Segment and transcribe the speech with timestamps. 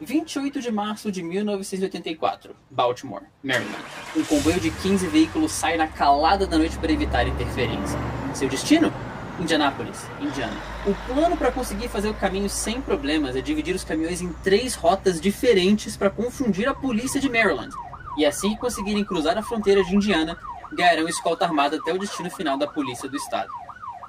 [0.00, 3.84] 28 de março de 1984, Baltimore, Maryland.
[4.16, 7.98] Um comboio de 15 veículos sai na calada da noite para evitar interferência.
[8.34, 8.92] Seu destino?
[9.40, 10.56] Indianápolis, Indiana.
[10.86, 14.74] O plano para conseguir fazer o caminho sem problemas é dividir os caminhões em três
[14.74, 17.74] rotas diferentes para confundir a polícia de Maryland.
[18.16, 20.36] E assim conseguirem cruzar a fronteira de Indiana,
[20.72, 23.48] ganharão escolta armada até o destino final da polícia do estado.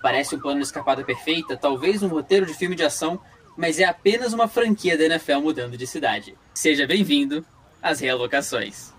[0.01, 3.19] Parece um plano de escapada perfeita, talvez um roteiro de filme de ação,
[3.59, 6.33] mas é apenas uma franquia da NFL mudando de cidade.
[6.53, 7.45] Seja bem-vindo
[7.81, 8.93] às realocações.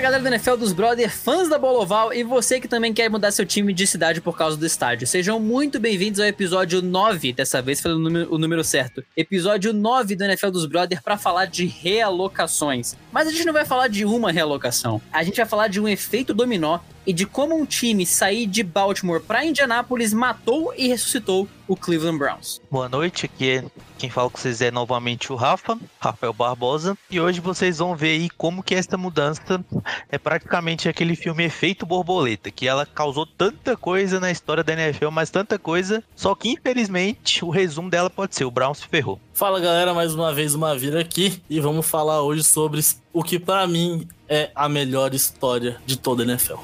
[0.00, 3.32] Galera do NFL dos Brother, fãs da Bola Oval e você que também quer mudar
[3.32, 5.06] seu time de cidade por causa do estádio.
[5.08, 9.02] Sejam muito bem-vindos ao episódio 9, dessa vez falando o número, o número certo.
[9.16, 12.94] Episódio 9 do NFL dos Brother para falar de realocações.
[13.10, 15.00] Mas a gente não vai falar de uma realocação.
[15.12, 16.78] A gente vai falar de um efeito dominó
[17.08, 22.18] e de como um time sair de Baltimore para Indianápolis matou e ressuscitou o Cleveland
[22.18, 22.60] Browns.
[22.70, 23.64] Boa noite, aqui é
[23.98, 28.10] quem fala com vocês é novamente o Rafa, Rafael Barbosa, e hoje vocês vão ver
[28.10, 29.64] aí como que esta mudança
[30.08, 35.10] é praticamente aquele filme Efeito Borboleta, que ela causou tanta coisa na história da NFL,
[35.10, 39.18] mas tanta coisa, só que infelizmente o resumo dela pode ser o Browns se ferrou.
[39.34, 42.80] Fala galera, mais uma vez uma vira aqui e vamos falar hoje sobre
[43.12, 46.58] o que para mim é a melhor história de toda a NFL.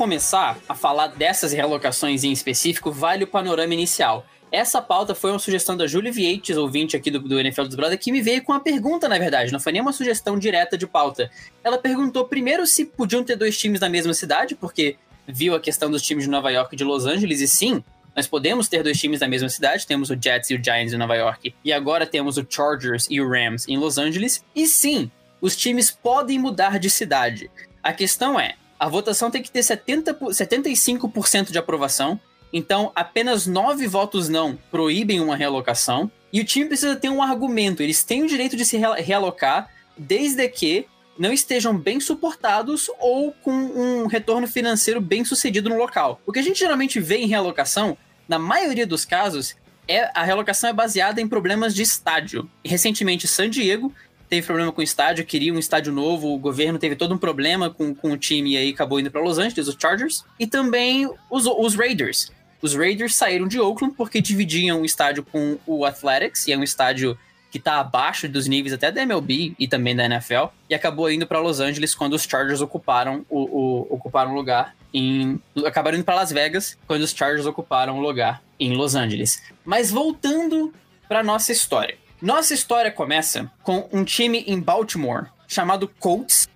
[0.00, 4.24] Começar a falar dessas realocações em específico, vale o panorama inicial.
[4.50, 8.02] Essa pauta foi uma sugestão da Julie Vietes, ouvinte aqui do, do NFL dos Brothers,
[8.02, 9.52] que me veio com uma pergunta, na verdade.
[9.52, 11.30] Não foi nem uma sugestão direta de pauta.
[11.62, 14.96] Ela perguntou primeiro se podiam ter dois times na mesma cidade, porque
[15.28, 17.84] viu a questão dos times de Nova York e de Los Angeles, e sim,
[18.16, 20.96] nós podemos ter dois times na mesma cidade, temos o Jets e o Giants em
[20.96, 25.10] Nova York, e agora temos o Chargers e o Rams em Los Angeles, e sim,
[25.42, 27.50] os times podem mudar de cidade.
[27.82, 32.18] A questão é, a votação tem que ter 70, 75% de aprovação.
[32.50, 36.10] Então, apenas nove votos não proíbem uma realocação.
[36.32, 37.82] E o time precisa ter um argumento.
[37.82, 39.68] Eles têm o direito de se realocar
[39.98, 40.86] desde que
[41.18, 46.18] não estejam bem suportados ou com um retorno financeiro bem sucedido no local.
[46.24, 49.54] O que a gente geralmente vê em realocação, na maioria dos casos,
[49.86, 52.48] é a realocação é baseada em problemas de estádio.
[52.64, 53.92] Recentemente, San Diego
[54.30, 57.68] teve problema com o estádio, queria um estádio novo, o governo teve todo um problema
[57.68, 61.10] com, com o time e aí acabou indo para Los Angeles, os Chargers, e também
[61.28, 62.30] os, os Raiders.
[62.62, 66.62] Os Raiders saíram de Oakland porque dividiam o estádio com o Athletics, e é um
[66.62, 67.18] estádio
[67.50, 71.26] que está abaixo dos níveis até da MLB e também da NFL, e acabou indo
[71.26, 76.14] para Los Angeles quando os Chargers ocuparam o, o ocuparam lugar em acabaram indo para
[76.14, 79.42] Las Vegas quando os Chargers ocuparam o lugar em Los Angeles.
[79.64, 80.72] Mas voltando
[81.08, 81.98] para nossa história.
[82.20, 86.46] Nossa história começa com um time em Baltimore chamado Colts.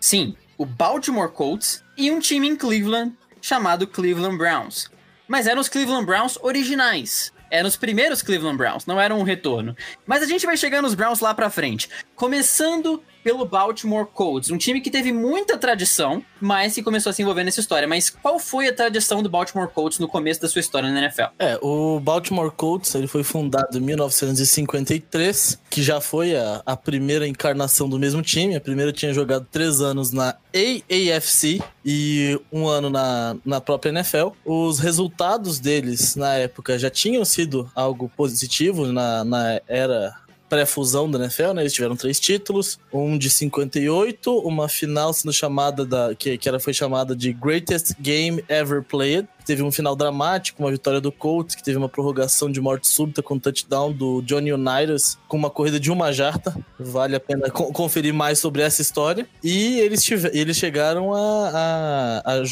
[0.00, 1.84] Sim, o Baltimore Colts.
[1.96, 4.90] E um time em Cleveland chamado Cleveland Browns.
[5.28, 7.32] Mas eram os Cleveland Browns originais.
[7.52, 9.76] Eram os primeiros Cleveland Browns, não eram um retorno.
[10.04, 11.88] Mas a gente vai chegar nos Browns lá pra frente.
[12.16, 17.22] Começando pelo Baltimore Colts, um time que teve muita tradição, mas que começou a se
[17.22, 17.86] envolver nessa história.
[17.86, 21.34] Mas qual foi a tradição do Baltimore Colts no começo da sua história na NFL?
[21.38, 27.26] É, o Baltimore Colts ele foi fundado em 1953, que já foi a, a primeira
[27.26, 28.56] encarnação do mesmo time.
[28.56, 34.28] A primeira tinha jogado três anos na AAFC e um ano na, na própria NFL.
[34.44, 40.14] Os resultados deles na época já tinham sido algo positivo na, na era
[40.52, 41.62] pré-fusão da NFL, né?
[41.62, 46.60] Eles tiveram três títulos, um de 58, uma final sendo chamada da que, que era,
[46.60, 51.54] foi chamada de Greatest Game Ever Played, teve um final dramático, uma vitória do Colts,
[51.54, 55.80] que teve uma prorrogação de morte súbita com touchdown do Johnny Unitas, com uma corrida
[55.80, 56.54] de uma jarda.
[56.78, 59.26] Vale a pena co conferir mais sobre essa história.
[59.42, 62.44] E eles, eles chegaram a, a, a, a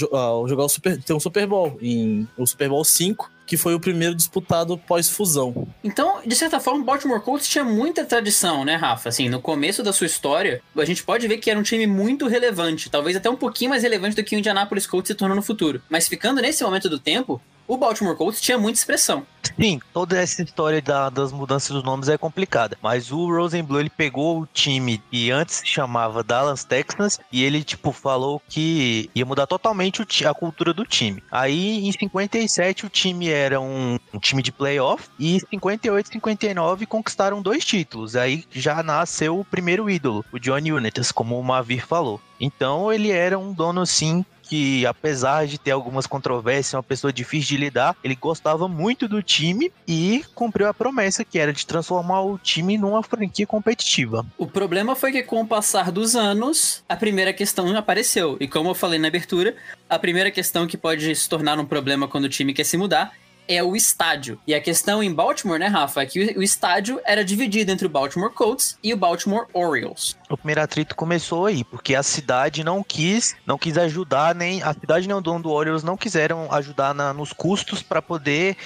[0.49, 3.81] jogar o Super, ter um Super Bowl, em, o Super Bowl 5, que foi o
[3.81, 5.67] primeiro disputado pós-fusão.
[5.83, 9.09] Então, de certa forma, o Baltimore Colts tinha muita tradição, né, Rafa?
[9.09, 12.29] Assim, no começo da sua história, a gente pode ver que era um time muito
[12.29, 15.43] relevante, talvez até um pouquinho mais relevante do que o Indianapolis Colts se tornou no
[15.43, 15.83] futuro.
[15.91, 19.25] Mas ficando nesse momento do tempo, o Baltimore Colts tinha muita expressão.
[19.57, 22.77] Sim, toda essa história da, das mudanças dos nomes é complicada.
[22.83, 27.63] Mas o Rosenblum, ele pegou o time que antes se chamava Dallas Texans e ele,
[27.63, 31.23] tipo, falou que ia mudar totalmente a cultura do time.
[31.31, 36.87] Aí, em 57, o time era um, um time de playoff e em 58 59
[36.87, 38.17] conquistaram dois títulos.
[38.17, 42.21] Aí já nasceu o primeiro ídolo, o Johnny Unitas, como o Mavir falou.
[42.41, 47.13] Então ele era um dono assim que, apesar de ter algumas controvérsias, é uma pessoa
[47.13, 51.65] difícil de lidar, ele gostava muito do time e cumpriu a promessa que era de
[51.65, 54.27] transformar o time numa franquia competitiva.
[54.37, 58.37] O problema foi que, com o passar dos anos, a primeira questão apareceu.
[58.41, 59.55] E como eu falei na abertura,
[59.89, 63.13] a primeira questão que pode se tornar um problema quando o time quer se mudar
[63.49, 64.39] é o estádio.
[64.47, 67.91] E a questão em Baltimore, né, Rafa, é que o estádio era dividido entre o
[67.91, 70.17] Baltimore Colts e o Baltimore Orioles.
[70.29, 74.73] O primeiro atrito começou aí, porque a cidade não quis, não quis ajudar, nem a
[74.73, 78.57] cidade nem o dono do Orioles não quiseram ajudar na, nos custos para poder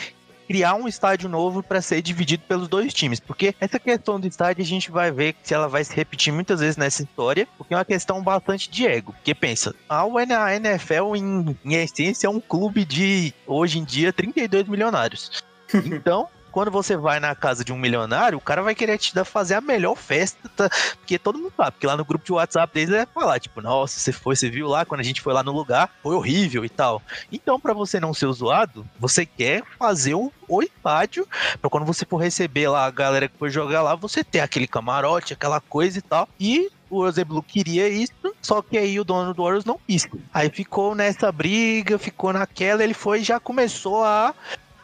[0.46, 3.20] criar um estádio novo para ser dividido pelos dois times.
[3.20, 6.61] Porque essa questão do estádio a gente vai ver se ela vai se repetir muitas
[6.61, 9.12] vezes nessa história, porque é uma questão bastante de ego.
[9.12, 10.05] Porque pensa, a
[10.55, 15.43] NFL em, em essência é um clube de hoje em dia 32 milionários.
[15.75, 19.24] Então, quando você vai na casa de um milionário, o cara vai querer te dar,
[19.24, 20.70] fazer a melhor festa, tá?
[21.00, 23.98] porque todo mundo sabe, porque lá no grupo de WhatsApp deles é falar, tipo, nossa,
[23.98, 26.68] você foi, você viu lá, quando a gente foi lá no lugar, foi horrível e
[26.68, 27.02] tal.
[27.32, 32.18] Então, para você não ser zoado, você quer fazer o, o pra quando você for
[32.18, 36.02] receber lá a galera que foi jogar lá, você ter aquele camarote, aquela coisa e
[36.02, 36.28] tal.
[36.38, 40.06] E o Eusebio queria isso, só que aí o dono do Warriors não quis.
[40.32, 44.32] Aí ficou nessa briga, ficou naquela, ele foi e já começou a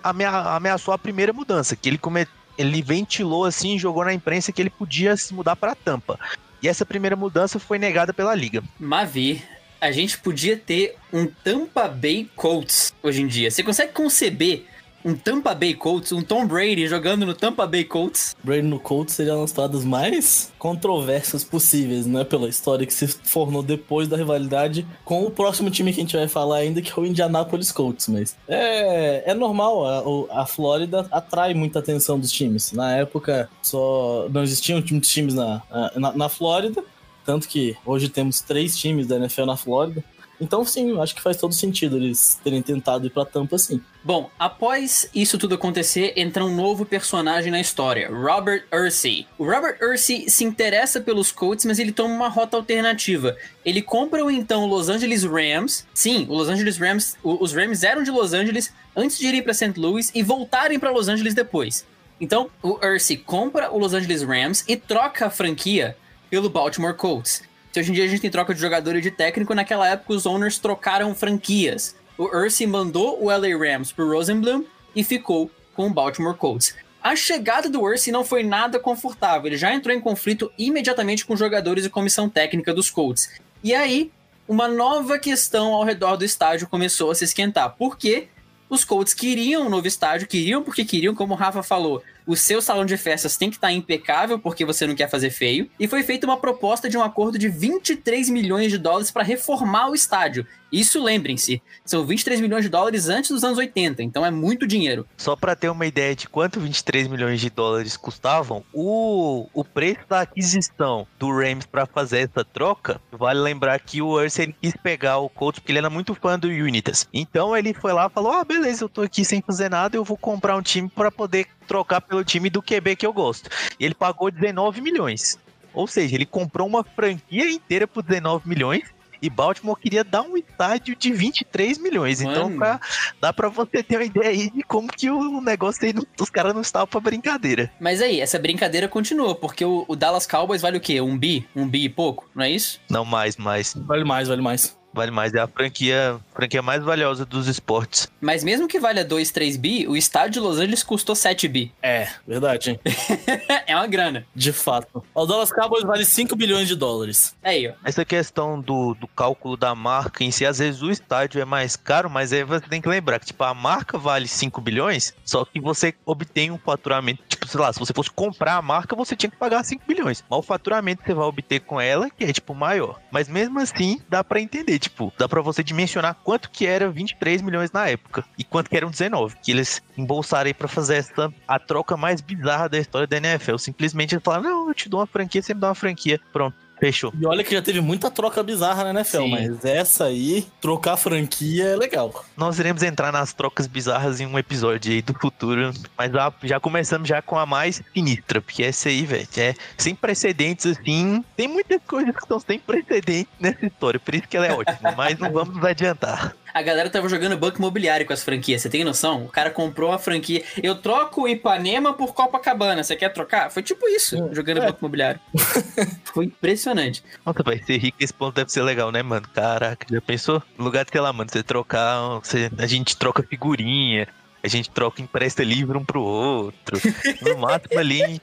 [0.03, 2.27] ameaçou a primeira mudança, que ele, come,
[2.57, 6.19] ele ventilou assim, jogou na imprensa que ele podia se mudar para Tampa.
[6.63, 8.63] E essa primeira mudança foi negada pela liga.
[8.79, 9.43] Mavi,
[9.81, 13.51] a gente podia ter um Tampa Bay Colts hoje em dia.
[13.51, 14.67] Você consegue conceber
[15.05, 18.37] um Tampa Bay Colts, um Tom Brady jogando no Tampa Bay Colts.
[18.43, 22.25] Brady no Colts seria uma das paradas mais controversas possíveis, né?
[22.25, 26.17] Pela história que se formou depois da rivalidade com o próximo time que a gente
[26.17, 28.09] vai falar ainda, que é o Indianapolis Colts.
[28.09, 32.73] Mas é, é normal, a, a Flórida atrai muita atenção dos times.
[32.73, 35.63] Na época, só não existiam muitos times na,
[35.97, 36.83] na, na Flórida.
[37.25, 40.05] Tanto que hoje temos três times da NFL na Flórida.
[40.41, 43.81] Então, sim, acho que faz todo sentido eles terem tentado ir pra Tampa, sim.
[44.03, 49.27] Bom, após isso tudo acontecer, entra um novo personagem na história, Robert Ursay.
[49.37, 53.37] O Robert Ursay se interessa pelos Colts, mas ele toma uma rota alternativa.
[53.63, 55.87] Ele compra o então Los Angeles Rams.
[55.93, 59.53] Sim, o Los Angeles Rams, os Rams eram de Los Angeles antes de irem para
[59.53, 59.79] St.
[59.79, 61.87] Louis e voltarem para Los Angeles depois.
[62.19, 65.97] Então, o Ursay compra o Los Angeles Rams e troca a franquia
[66.31, 67.43] pelo Baltimore Colts.
[67.73, 70.13] Se hoje em dia a gente tem troca de jogador e de técnico, naquela época
[70.13, 71.95] os owners trocaram franquias.
[72.19, 74.65] O Ursi mandou o LA Rams pro Rosenblum
[74.95, 76.75] e ficou com o Baltimore Colts.
[77.01, 81.37] A chegada do Ursi não foi nada confortável, ele já entrou em conflito imediatamente com
[81.37, 83.31] jogadores e comissão técnica dos Colts.
[83.63, 84.11] E aí,
[84.49, 87.77] uma nova questão ao redor do estádio começou a se esquentar.
[87.77, 88.27] Por quê?
[88.69, 92.63] Os Colts queriam um novo estádio, queriam porque queriam, como o Rafa falou, o seu
[92.63, 95.69] salão de festas tem que estar tá impecável porque você não quer fazer feio.
[95.81, 99.91] E foi feita uma proposta de um acordo de 23 milhões de dólares para reformar
[99.91, 100.47] o estádio.
[100.73, 105.07] Isso, lembrem-se, são 23 milhões de dólares antes dos anos 80, então é muito dinheiro.
[105.17, 110.01] Só para ter uma ideia de quanto 23 milhões de dólares custavam, o, o preço
[110.09, 115.19] da aquisição do Rams para fazer essa troca, vale lembrar que o Ursa quis pegar
[115.19, 117.09] o Colts porque ele era muito fã do Unitas.
[117.13, 120.05] Então ele foi lá e falou: "Ah, beleza, eu tô aqui sem fazer nada, eu
[120.05, 123.51] vou comprar um time para poder trocar pelo time do QB que eu gosto".
[123.79, 125.39] E ele pagou 19 milhões.
[125.73, 128.83] Ou seja, ele comprou uma franquia inteira por 19 milhões
[129.23, 132.21] e Baltimore queria dar um estádio de 23 milhões.
[132.21, 132.55] Então, Mano.
[132.55, 132.81] Então pra,
[133.21, 136.55] dá pra você ter uma ideia aí de como que o negócio aí, os caras
[136.55, 137.71] não estavam pra brincadeira.
[137.81, 141.01] Mas aí, essa brincadeira continua, porque o, o, Dallas Cowboys vale o quê?
[141.01, 141.47] Um bi?
[141.55, 142.81] Um bi e pouco, não é isso?
[142.89, 143.75] Não, mais, mais.
[143.75, 144.80] Vale mais, vale mais.
[144.93, 148.11] Vale mais, é a franquia, franquia mais valiosa dos esportes.
[148.21, 151.73] Mas mesmo que valha 2, 3 bi, o estádio de Los Angeles custou 7 bi.
[151.83, 152.81] É, verdade, hein?
[153.67, 154.27] é uma grana.
[154.35, 155.05] De fato.
[155.15, 157.37] O Dallas Cowboys vale 5 bilhões de dólares.
[157.43, 157.73] É aí, ó.
[157.85, 161.77] Essa questão do, do cálculo da marca em si, às vezes o estádio é mais
[161.77, 165.45] caro, mas aí você tem que lembrar que, tipo, a marca vale 5 bilhões, só
[165.45, 169.15] que você obtém um faturamento, tipo, sei lá, se você fosse comprar a marca, você
[169.15, 170.25] tinha que pagar 5 bilhões.
[170.29, 172.99] Mas o faturamento que você vai obter com ela, que é, tipo, maior.
[173.11, 177.43] Mas mesmo assim, dá para entender, tipo, dá para você dimensionar quanto que era 23
[177.43, 181.33] milhões na época e quanto que eram 19, que eles embolsaram aí pra fazer essa,
[181.47, 183.57] a troca mais bizarra da história da NFL.
[183.59, 186.21] Simplesmente eles falaram, não, eu te dou uma franquia, você me dá uma franquia.
[186.33, 186.57] Pronto.
[186.81, 187.13] Fechou.
[187.21, 189.31] E olha que já teve muita troca bizarra na NFL, Sim.
[189.31, 192.25] mas essa aí, trocar franquia é legal.
[192.37, 196.59] Nós iremos entrar nas trocas bizarras em um episódio aí do futuro, mas já, já
[196.59, 201.25] começamos já com a mais sinistra, porque essa aí, velho, é sem precedentes assim.
[201.37, 204.93] Tem muitas coisas que estão sem precedentes nessa história, por isso que ela é ótima,
[204.97, 206.35] mas não vamos adiantar.
[206.53, 209.25] A galera tava jogando banco imobiliário com as franquias, você tem noção?
[209.25, 210.43] O cara comprou uma franquia.
[210.63, 213.51] Eu troco o Ipanema por Copacabana, você quer trocar?
[213.51, 214.67] Foi tipo isso, jogando É.
[214.67, 215.21] banco imobiliário.
[216.13, 217.03] Foi impressionante.
[217.25, 219.27] Nossa, vai ser rico, esse ponto deve ser legal, né, mano?
[219.33, 220.43] Caraca, já pensou?
[220.59, 224.09] No lugar de, sei lá, mano, você trocar, você, a gente troca figurinha,
[224.43, 226.81] a gente troca, empresta livro um pro outro.
[227.23, 228.21] No máximo ali,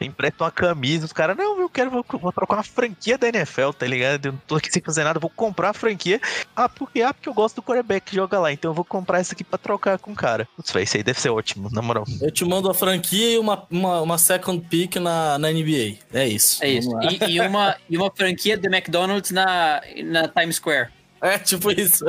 [0.00, 3.70] empresta uma camisa, os caras, não, eu quero, vou, vou trocar uma franquia da NFL,
[3.70, 4.26] tá ligado?
[4.26, 6.20] Eu não tô aqui sem fazer nada, vou comprar a franquia.
[6.54, 9.20] Ah, porque, ah, porque eu gosto do quarterback que joga lá, então eu vou comprar
[9.20, 10.48] essa aqui pra trocar com o cara.
[10.56, 12.04] Putz, véi, isso aí deve ser ótimo, na moral.
[12.20, 15.96] Eu te mando a franquia e uma, uma, uma second pick na, na NBA.
[16.12, 16.62] É isso.
[16.62, 16.90] É isso.
[17.02, 20.90] E, e uma, e uma franquia do McDonald's na, na Times Square.
[21.20, 22.04] É, tipo isso.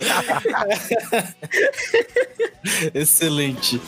[2.94, 3.80] Excelente.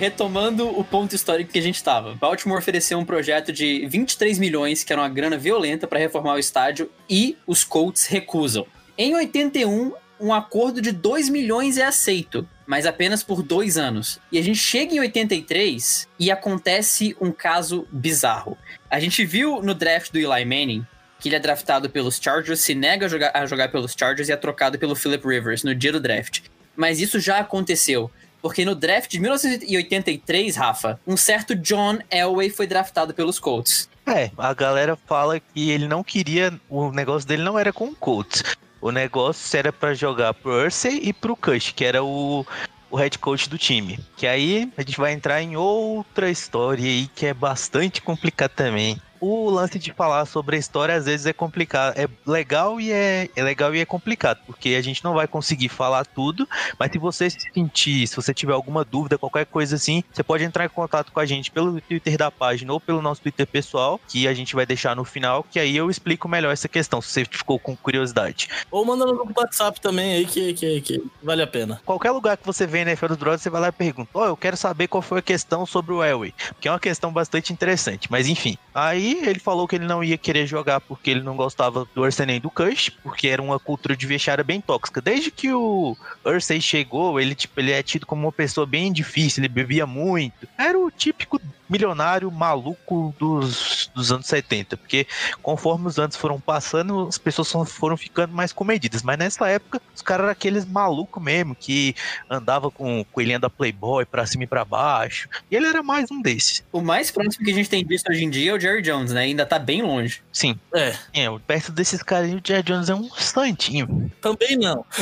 [0.00, 2.14] Retomando o ponto histórico que a gente estava.
[2.14, 6.38] Baltimore ofereceu um projeto de 23 milhões, que era uma grana violenta, para reformar o
[6.38, 8.66] estádio, e os Colts recusam.
[8.96, 14.18] Em 81, um acordo de 2 milhões é aceito, mas apenas por dois anos.
[14.32, 18.56] E a gente chega em 83 e acontece um caso bizarro.
[18.88, 20.86] A gente viu no draft do Eli Manning
[21.18, 24.32] que ele é draftado pelos Chargers, se nega a jogar, a jogar pelos Chargers e
[24.32, 26.40] é trocado pelo Philip Rivers no dia do draft.
[26.74, 28.10] Mas isso já aconteceu.
[28.42, 33.88] Porque no draft de 1983, Rafa, um certo John Elway foi draftado pelos Colts.
[34.06, 37.94] É, a galera fala que ele não queria, o negócio dele não era com o
[37.94, 38.42] Colts.
[38.80, 42.46] O negócio era pra jogar pro Ursay e pro Cush, que era o,
[42.90, 43.98] o head coach do time.
[44.16, 49.00] Que aí a gente vai entrar em outra história aí que é bastante complicada também.
[49.20, 53.28] O lance de falar sobre a história às vezes é complicado, é legal e é,
[53.34, 56.48] é legal e é complicado, porque a gente não vai conseguir falar tudo,
[56.78, 60.44] mas se você se sentir, se você tiver alguma dúvida, qualquer coisa assim, você pode
[60.44, 64.00] entrar em contato com a gente pelo Twitter da página ou pelo nosso Twitter pessoal,
[64.08, 67.08] que a gente vai deixar no final, que aí eu explico melhor essa questão, se
[67.08, 68.48] você ficou com curiosidade.
[68.70, 71.80] Ou manda no grupo do WhatsApp também aí, que, que, que vale a pena.
[71.84, 74.26] Qualquer lugar que você vê na NFL dos Brothers, você vai lá e pergunta: Ó,
[74.26, 76.34] eu quero saber qual foi a questão sobre o Elway.
[76.60, 78.10] Que é uma questão bastante interessante.
[78.10, 78.56] Mas enfim.
[78.74, 82.26] Aí ele falou que ele não ia querer jogar porque ele não gostava do Ursay
[82.26, 85.00] nem do Cush, porque era uma cultura de vestiário bem tóxica.
[85.00, 89.40] Desde que o Ursay chegou, ele, tipo, ele é tido como uma pessoa bem difícil,
[89.42, 90.48] ele bebia muito.
[90.58, 91.40] Era o típico
[91.70, 95.06] milionário maluco dos, dos anos 70, porque
[95.40, 99.02] conforme os anos foram passando, as pessoas foram ficando mais comedidas.
[99.02, 101.94] Mas nessa época, os caras eram aqueles malucos mesmo, que
[102.28, 105.28] andava com coelhinha da Playboy pra cima e pra baixo.
[105.48, 106.64] E ele era mais um desses.
[106.72, 108.99] O mais próximo que a gente tem visto hoje em dia é o Jerry Jones,
[109.08, 109.22] né?
[109.22, 110.22] Ainda tá bem longe.
[110.32, 114.10] Sim, É, é, perto desses caras, o Jerry Jones é um santinho.
[114.20, 114.84] também não.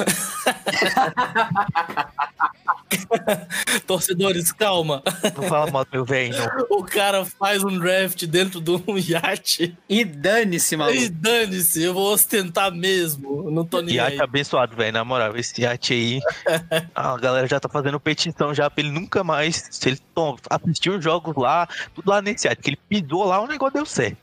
[3.86, 5.02] Torcedores, calma.
[5.36, 6.78] Não fala mal do meu velho, não.
[6.78, 9.76] O cara faz um draft dentro de um iate.
[9.88, 10.98] E dane-se, maluco.
[10.98, 13.50] E dane-se, eu vou ostentar mesmo.
[13.50, 14.12] Não tô nem aí.
[14.12, 15.36] Iate abençoado, velho, na moral.
[15.36, 16.20] Esse iate aí.
[16.94, 19.68] a galera já tá fazendo petição já pra ele nunca mais.
[19.70, 22.62] Se ele tom, assistir os jogos lá, tudo lá nesse iate.
[22.62, 24.18] Que ele pisou lá, o negócio deu certo.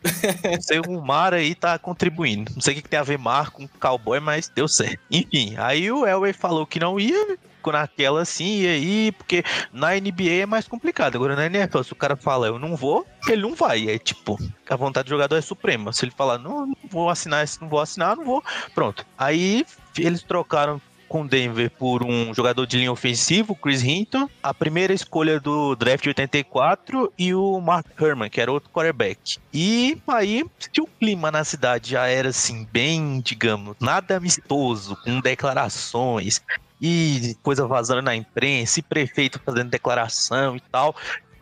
[0.87, 2.51] O Mar aí tá contribuindo.
[2.53, 4.99] Não sei o que, que tem a ver Mar com cowboy, mas deu certo.
[5.11, 7.37] Enfim, aí o Elway falou que não ia.
[7.65, 9.43] Naquela assim, e aí, porque
[9.73, 11.15] na NBA é mais complicado.
[11.15, 13.89] Agora na NFL, se o cara fala eu não vou, ele não vai.
[13.89, 14.37] É tipo,
[14.69, 15.91] a vontade do jogador é suprema.
[15.91, 18.43] Se ele falar não, não vou assinar, não vou assinar, não vou.
[18.75, 19.03] Pronto.
[19.17, 19.65] Aí
[19.97, 25.39] eles trocaram com Denver por um jogador de linha ofensivo, Chris Hinton, a primeira escolha
[25.39, 29.37] do draft de 84 e o Mark Herman, que era outro quarterback.
[29.53, 35.19] E aí, se o clima na cidade já era assim, bem, digamos, nada amistoso, com
[35.19, 36.41] declarações,
[36.81, 40.95] e coisa vazando na imprensa, e prefeito fazendo declaração e tal.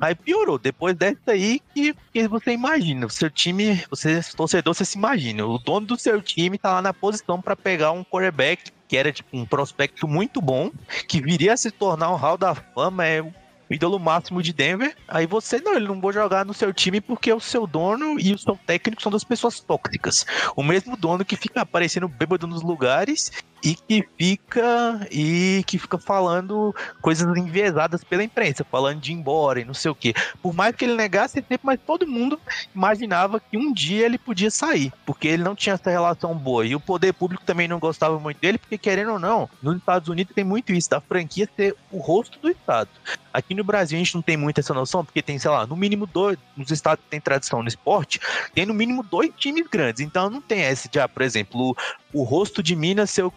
[0.04, 0.60] Aí piorou.
[0.60, 3.06] Depois dessa aí que, que você imagina.
[3.06, 5.46] O seu time, você, torcedor, você se imagina.
[5.46, 9.14] O dono do seu time tá lá na posição para pegar um quarterback que era
[9.14, 10.70] tipo um prospecto muito bom,
[11.08, 13.34] que viria a se tornar um hall da fama, é o
[13.72, 14.94] ídolo máximo de Denver.
[15.08, 18.34] Aí você, não, ele não vou jogar no seu time porque o seu dono e
[18.34, 20.26] o seu técnico são das pessoas tóxicas.
[20.56, 23.32] O mesmo dono que fica aparecendo bêbado nos lugares
[23.64, 29.62] e que fica e que fica falando coisas enviesadas pela imprensa, falando de ir embora
[29.62, 30.14] e não sei o que.
[30.42, 32.40] Por mais que ele negasse tempo, mas todo mundo
[32.76, 36.66] imaginava que um dia ele podia sair, porque ele não tinha essa relação boa.
[36.66, 40.10] E o poder público também não gostava muito dele, porque querendo ou não, nos Estados
[40.10, 42.90] Unidos tem muito isso, da franquia ser o rosto do estado.
[43.34, 45.76] Aqui no Brasil a gente não tem muito essa noção, porque tem, sei lá, no
[45.76, 48.20] mínimo dois, nos estados que tem tradição no esporte,
[48.54, 50.02] tem no mínimo dois times grandes.
[50.02, 51.72] Então não tem esse de, ah, por exemplo,
[52.14, 53.32] o, o rosto de Minas ser o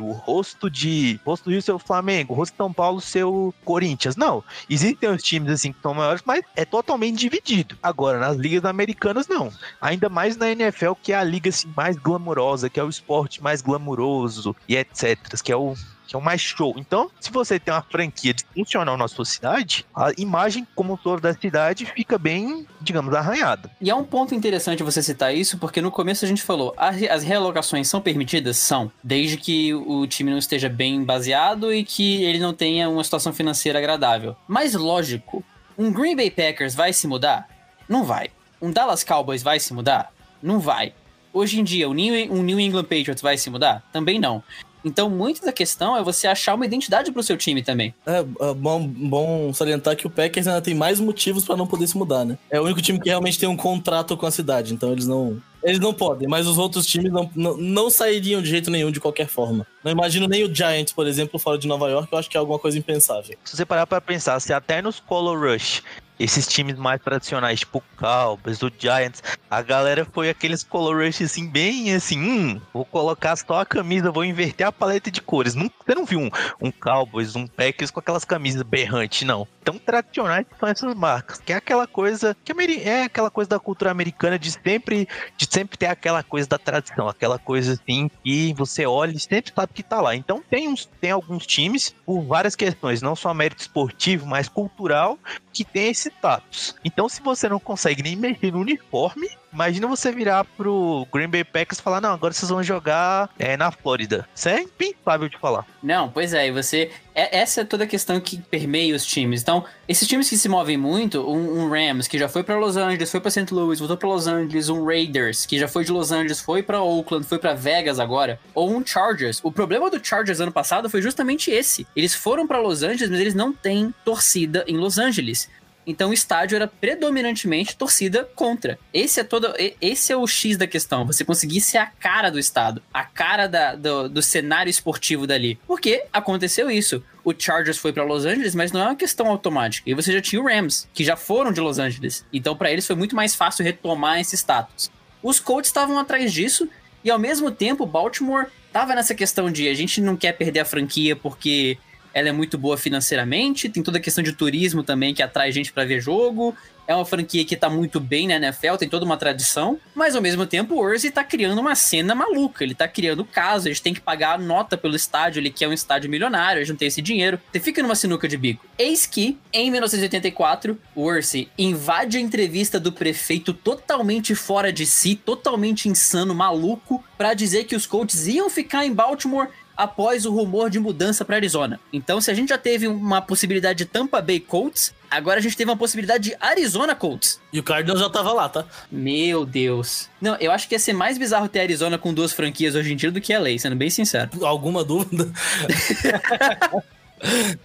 [0.00, 3.52] o rosto de rosto Rio ser o Flamengo, o rosto de São Paulo ser o
[3.64, 4.16] Corinthians.
[4.16, 4.42] Não.
[4.68, 7.76] Existem os times assim que são maiores, mas é totalmente dividido.
[7.82, 9.52] Agora, nas ligas americanas, não.
[9.80, 13.42] Ainda mais na NFL, que é a liga assim, mais glamurosa, que é o esporte
[13.42, 15.18] mais glamuroso e etc.
[15.42, 15.74] Que é o
[16.12, 16.74] que é o mais show.
[16.76, 21.32] Então, se você tem uma franquia disfuncional na sua cidade, a imagem como todo da
[21.32, 23.70] cidade fica bem, digamos, arranhada.
[23.80, 27.22] E é um ponto interessante você citar isso, porque no começo a gente falou, as
[27.22, 28.58] realocações são permitidas?
[28.58, 33.02] São, desde que o time não esteja bem baseado e que ele não tenha uma
[33.02, 34.36] situação financeira agradável.
[34.46, 35.42] Mas lógico,
[35.78, 37.48] um Green Bay Packers vai se mudar?
[37.88, 38.28] Não vai.
[38.60, 40.12] Um Dallas Cowboys vai se mudar?
[40.42, 40.92] Não vai.
[41.32, 43.82] Hoje em dia, um New England Patriots vai se mudar?
[43.90, 44.44] Também não.
[44.84, 47.94] Então, muito da questão é você achar uma identidade pro seu time também.
[48.06, 51.86] É, é bom, bom salientar que o Packers ainda tem mais motivos para não poder
[51.86, 52.38] se mudar, né?
[52.50, 55.40] É o único time que realmente tem um contrato com a cidade, então eles não.
[55.62, 58.98] Eles não podem, mas os outros times não, não, não sairiam de jeito nenhum de
[58.98, 59.64] qualquer forma.
[59.84, 62.40] Não imagino nem o Giants, por exemplo, fora de Nova York, eu acho que é
[62.40, 63.36] alguma coisa impensável.
[63.44, 65.80] Se você parar pra pensar, se até nos Color Rush
[66.22, 71.22] esses times mais tradicionais, tipo o Cowboys, o Giants, a galera foi aqueles color rush
[71.22, 75.54] assim, bem assim, hum, vou colocar só a camisa, vou inverter a paleta de cores.
[75.54, 79.46] Você não viu um, um Cowboys, um Packers com aquelas camisas berrantes, não.
[79.64, 82.52] Tão tradicionais são essas marcas, que é aquela coisa, que
[82.84, 87.08] é aquela coisa da cultura americana de sempre, de sempre ter aquela coisa da tradição,
[87.08, 90.14] aquela coisa assim que você olha e sempre sabe que tá lá.
[90.14, 95.18] Então tem, uns, tem alguns times, por várias questões, não só mérito esportivo, mas cultural,
[95.52, 96.74] que tem esse status.
[96.84, 101.44] Então, se você não consegue nem mexer no uniforme, Imagina você virar pro Green Bay
[101.44, 104.26] Packers e falar, não, agora vocês vão jogar é, na Flórida.
[104.34, 105.66] Isso é impensável de falar.
[105.82, 106.90] Não, pois é, e você...
[107.14, 109.42] É, essa é toda a questão que permeia os times.
[109.42, 112.78] Então, esses times que se movem muito, um, um Rams, que já foi para Los
[112.78, 113.52] Angeles, foi para St.
[113.52, 116.80] Louis, voltou para Los Angeles, um Raiders, que já foi de Los Angeles, foi para
[116.80, 119.40] Oakland, foi para Vegas agora, ou um Chargers.
[119.42, 121.86] O problema do Chargers ano passado foi justamente esse.
[121.94, 125.50] Eles foram para Los Angeles, mas eles não têm torcida em Los Angeles.
[125.86, 128.78] Então o estádio era predominantemente torcida contra.
[128.92, 131.06] Esse é todo, esse é o X da questão.
[131.06, 135.58] Você conseguir ser a cara do estado, a cara da, do, do cenário esportivo dali.
[135.66, 137.02] Porque aconteceu isso.
[137.24, 139.88] O Chargers foi para Los Angeles, mas não é uma questão automática.
[139.88, 142.24] E você já tinha o Rams, que já foram de Los Angeles.
[142.32, 144.90] Então para eles foi muito mais fácil retomar esse status.
[145.22, 146.68] Os Colts estavam atrás disso
[147.04, 150.64] e ao mesmo tempo Baltimore tava nessa questão de a gente não quer perder a
[150.64, 151.78] franquia porque
[152.14, 155.72] ela é muito boa financeiramente, tem toda a questão de turismo também que atrai gente
[155.72, 156.54] para ver jogo.
[156.86, 160.20] É uma franquia que tá muito bem na NFL, tem toda uma tradição, mas ao
[160.20, 163.94] mesmo tempo o Urzi tá criando uma cena maluca, ele tá criando casos, eles têm
[163.94, 167.00] que pagar a nota pelo estádio, ele quer um estádio milionário, eles não têm esse
[167.00, 167.40] dinheiro.
[167.52, 168.66] Você fica numa sinuca de bico.
[168.76, 175.14] Eis que, em 1984, o Ursi invade a entrevista do prefeito totalmente fora de si,
[175.14, 179.48] totalmente insano, maluco, para dizer que os Colts iam ficar em Baltimore
[179.82, 181.80] após o rumor de mudança para Arizona.
[181.92, 185.56] Então, se a gente já teve uma possibilidade de Tampa Bay Colts, agora a gente
[185.56, 187.40] teve uma possibilidade de Arizona Colts.
[187.52, 188.64] E o Cardinals já tava lá, tá?
[188.90, 190.08] Meu Deus.
[190.20, 192.96] Não, eu acho que ia ser mais bizarro ter Arizona com duas franquias hoje em
[192.96, 194.30] dia do que LA, sendo bem sincero.
[194.44, 195.28] Alguma dúvida?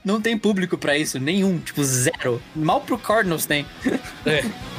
[0.03, 2.41] Não tem público para isso, nenhum, tipo zero.
[2.55, 3.65] Mal pro Cardinals tem.
[4.25, 4.43] É.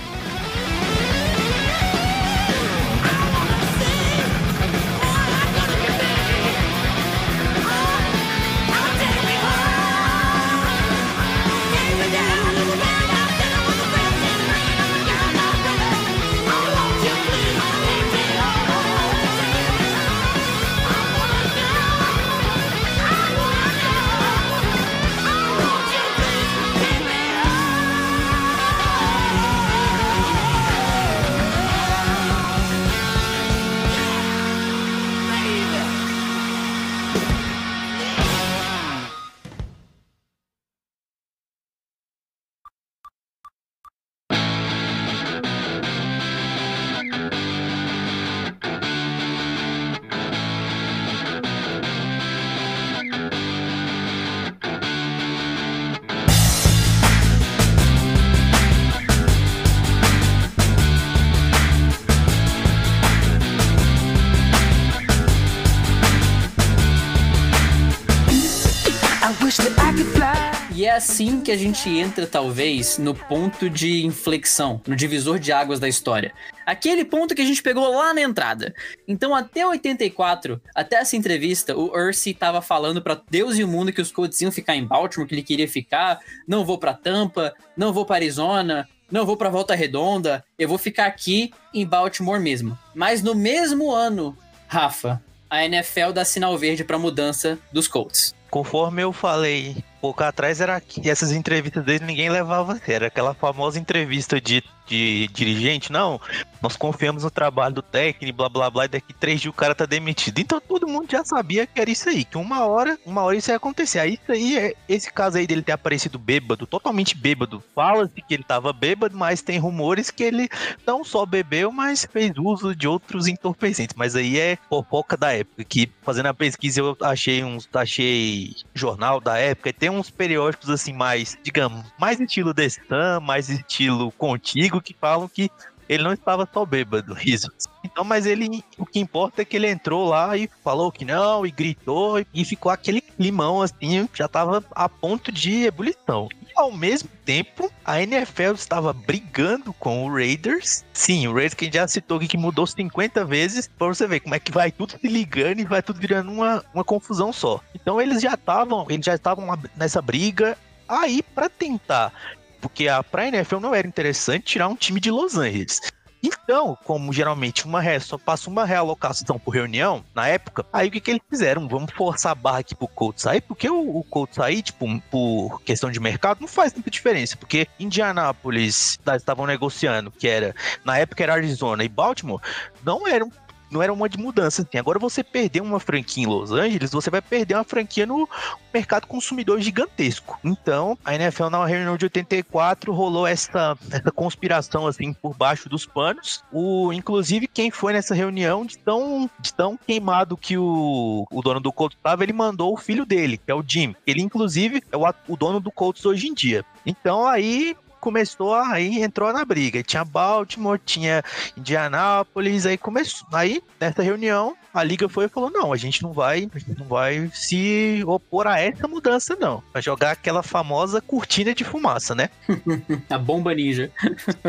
[70.98, 75.88] assim que a gente entra, talvez, no ponto de inflexão, no divisor de águas da
[75.88, 76.34] história.
[76.66, 78.74] Aquele ponto que a gente pegou lá na entrada.
[79.06, 83.92] Então, até 84, até essa entrevista, o Ursi tava falando para Deus e o mundo
[83.92, 86.18] que os Colts iam ficar em Baltimore, que ele queria ficar.
[86.46, 90.78] Não vou para Tampa, não vou para Arizona, não vou para Volta Redonda, eu vou
[90.78, 92.76] ficar aqui em Baltimore mesmo.
[92.94, 98.34] Mas no mesmo ano, Rafa, a NFL dá sinal verde para mudança dos Colts.
[98.50, 103.06] Conforme eu falei pouco atrás, era que essas entrevistas dele ninguém levava a sério.
[103.06, 106.20] Aquela famosa entrevista de de dirigente, não,
[106.62, 109.74] nós confiamos no trabalho do técnico, blá blá blá, e daqui três dias o cara
[109.74, 110.38] tá demitido.
[110.38, 113.50] Então todo mundo já sabia que era isso aí, que uma hora, uma hora isso
[113.50, 114.00] ia acontecer.
[114.00, 118.34] Aí isso aí, é, esse caso aí dele ter aparecido bêbado, totalmente bêbado, fala-se que
[118.34, 120.48] ele tava bêbado, mas tem rumores que ele
[120.86, 123.94] não só bebeu, mas fez uso de outros entorpecentes.
[123.96, 129.20] Mas aí é fofoca da época, que fazendo a pesquisa eu achei uns, achei jornal
[129.20, 134.80] da época, e tem uns periódicos assim mais, digamos, mais estilo Sun, mais estilo Contigo,
[134.80, 135.50] que falam que
[135.88, 137.66] ele não estava só bêbado, risos.
[137.82, 141.46] Então, mas ele, o que importa é que ele entrou lá e falou que não,
[141.46, 146.28] e gritou, e ficou aquele climão assim, já estava a ponto de ebulição.
[146.58, 150.84] Ao mesmo tempo, a NFL estava brigando com o Raiders.
[150.92, 154.08] Sim, o Raiders que a gente já citou aqui que mudou 50 vezes, para você
[154.08, 157.32] ver como é que vai tudo se ligando e vai tudo virando uma, uma confusão
[157.32, 157.60] só.
[157.72, 162.12] Então eles já estavam, eles já estavam nessa briga aí para tentar
[162.60, 165.80] porque a, pra NFL não era interessante tirar um time de Los Angeles.
[166.22, 171.00] Então, como geralmente uma só passa uma realocação por reunião, na época, aí o que,
[171.00, 171.68] que eles fizeram?
[171.68, 175.62] Vamos forçar a barra aqui pro Colts sair, porque o, o Colts sair, tipo, por
[175.62, 180.54] questão de mercado, não faz tanta diferença, porque Indianápolis estavam negociando, que era,
[180.84, 182.40] na época era Arizona e Baltimore,
[182.84, 183.30] não eram
[183.70, 184.62] não era uma de mudança.
[184.62, 184.78] Assim.
[184.78, 188.28] Agora você perder uma franquia em Los Angeles, você vai perder uma franquia no
[188.72, 190.38] mercado consumidor gigantesco.
[190.44, 195.86] Então, a NFL na reunião de 84 rolou essa, essa conspiração assim por baixo dos
[195.86, 196.42] panos.
[196.52, 201.60] O, inclusive, quem foi nessa reunião de tão, de tão queimado que o, o dono
[201.60, 203.94] do Colts estava, ele mandou o filho dele, que é o Jim.
[204.06, 206.64] Ele, inclusive, é o, o dono do Colts hoje em dia.
[206.84, 209.82] Então aí começou aí entrou na briga.
[209.82, 211.22] Tinha Baltimore, tinha
[211.56, 213.26] Indianápolis, aí começou.
[213.32, 217.30] Aí nessa reunião a liga foi e falou: "Não, a gente não vai, não vai
[217.32, 219.62] se opor a essa mudança não.
[219.72, 222.30] Vai jogar aquela famosa cortina de fumaça, né?
[223.10, 223.90] a bomba ninja.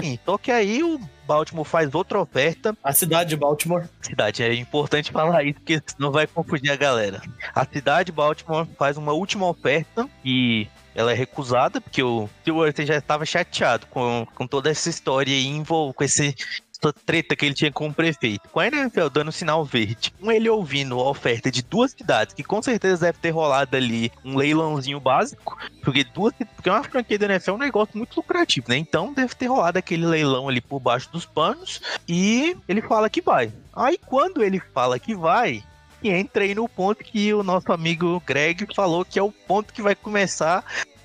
[0.02, 2.76] Sim, só que aí o Baltimore faz outra oferta.
[2.84, 3.88] A cidade de Baltimore.
[4.02, 7.22] Cidade, é importante falar isso, porque senão vai confundir a galera.
[7.54, 12.75] A cidade de Baltimore faz uma última oferta e ela é recusada, porque o Stewart
[12.82, 16.36] já estava chateado com, com toda essa história e envolve com esse
[16.82, 18.47] essa treta que ele tinha com o prefeito.
[18.49, 22.43] Com a NFL dando sinal verde, com ele ouvindo a oferta de duas cidades, que
[22.43, 27.25] com certeza deve ter rolado ali um leilãozinho básico, porque duas, porque uma franquia da
[27.25, 28.78] NFL é um negócio muito lucrativo, né?
[28.78, 33.21] Então deve ter rolado aquele leilão ali por baixo dos panos e ele fala que
[33.21, 33.52] vai.
[33.75, 35.63] Aí quando ele fala que vai,
[36.04, 39.74] e entra aí no ponto que o nosso amigo Greg falou que é o ponto
[39.74, 40.64] que vai começar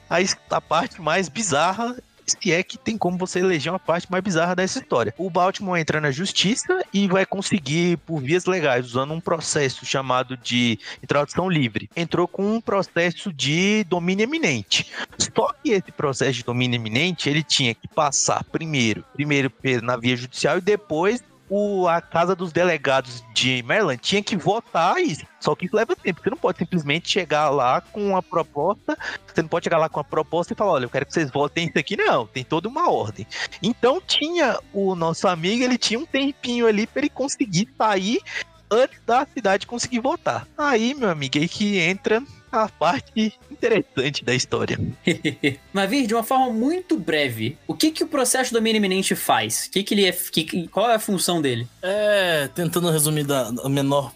[0.09, 0.17] a,
[0.51, 4.55] a parte mais bizarra se é que tem como você eleger uma parte mais bizarra
[4.55, 5.15] dessa história.
[5.19, 10.37] O Baltimore entra na justiça e vai conseguir, por vias legais, usando um processo chamado
[10.37, 14.91] de introdução livre, entrou com um processo de domínio eminente.
[15.19, 19.53] Só que esse processo de domínio eminente, ele tinha que passar primeiro, primeiro
[19.83, 21.23] na via judicial e depois
[21.57, 25.25] o, a Casa dos Delegados de Maryland tinha que votar isso.
[25.39, 26.21] Só que isso leva tempo.
[26.21, 28.99] Você não pode simplesmente chegar lá com uma proposta.
[29.25, 31.31] Você não pode chegar lá com uma proposta e falar: olha, eu quero que vocês
[31.31, 31.97] votem isso aqui.
[31.97, 33.25] Não, tem toda uma ordem.
[33.63, 38.21] Então tinha o nosso amigo, ele tinha um tempinho ali para ele conseguir sair
[38.69, 40.49] antes da cidade conseguir votar.
[40.59, 42.21] Aí, meu amigo, aí que entra
[42.63, 44.79] a parte interessante da história.
[45.73, 49.67] Navir, de uma forma muito breve, o que, que o processo do domínio iminente faz?
[49.67, 51.67] O que, que ele é, que, qual é a função dele?
[51.83, 54.13] É, tentando resumir da menor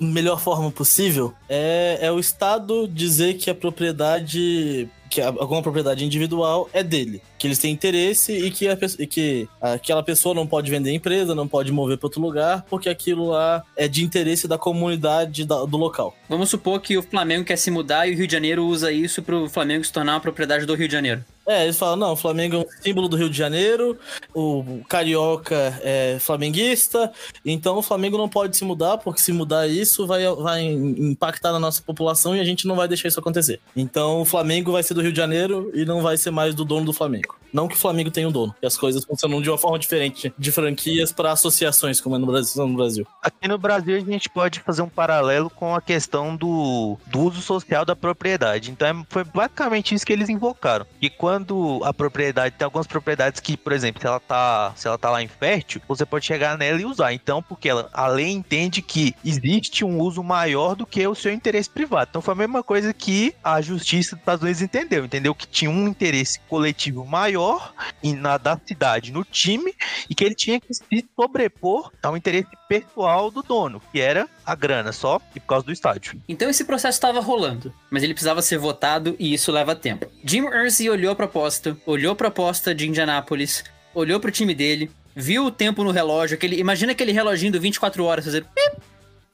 [0.00, 6.68] melhor forma possível, é, é o Estado dizer que a propriedade que alguma propriedade individual
[6.72, 10.90] é dele, que eles têm interesse e que, a, que aquela pessoa não pode vender
[10.90, 14.58] a empresa, não pode mover para outro lugar, porque aquilo lá é de interesse da
[14.58, 16.14] comunidade da, do local.
[16.28, 19.22] Vamos supor que o Flamengo quer se mudar e o Rio de Janeiro usa isso
[19.22, 21.24] para o Flamengo se tornar uma propriedade do Rio de Janeiro.
[21.46, 23.96] É, eles falam, não, o Flamengo é um símbolo do Rio de Janeiro,
[24.34, 27.12] o Carioca é flamenguista,
[27.44, 31.60] então o Flamengo não pode se mudar, porque se mudar isso vai, vai impactar na
[31.60, 33.60] nossa população e a gente não vai deixar isso acontecer.
[33.76, 36.64] Então o Flamengo vai ser do Rio de Janeiro e não vai ser mais do
[36.64, 37.36] dono do Flamengo.
[37.52, 40.32] Não que o Flamengo tenha um dono, que as coisas funcionam de uma forma diferente,
[40.36, 43.06] de franquias para associações, como é no Brasil, no Brasil.
[43.22, 47.40] Aqui no Brasil a gente pode fazer um paralelo com a questão do, do uso
[47.40, 48.70] social da propriedade.
[48.70, 50.86] Então é, foi basicamente isso que eles invocaram.
[51.00, 54.88] E quando quando a propriedade tem algumas propriedades que, por exemplo, se ela tá, se
[54.88, 57.12] ela tá lá infértil, você pode chegar nela e usar.
[57.12, 61.32] Então, porque ela, a lei entende que existe um uso maior do que o seu
[61.32, 62.08] interesse privado.
[62.08, 65.70] Então foi a mesma coisa que a justiça dos Estados Unidos entendeu, entendeu que tinha
[65.70, 69.74] um interesse coletivo maior na da cidade, no time,
[70.08, 74.54] e que ele tinha que se sobrepor ao interesse pessoal do dono, que era a
[74.54, 76.22] grana só e por causa do estádio.
[76.28, 80.06] Então esse processo estava rolando, mas ele precisava ser votado e isso leva tempo.
[80.24, 84.90] Jim Irsay olhou a proposta, olhou a proposta de Indianápolis, olhou para o time dele,
[85.14, 88.76] viu o tempo no relógio, aquele, imagina aquele reloginho do 24 horas fazer pip,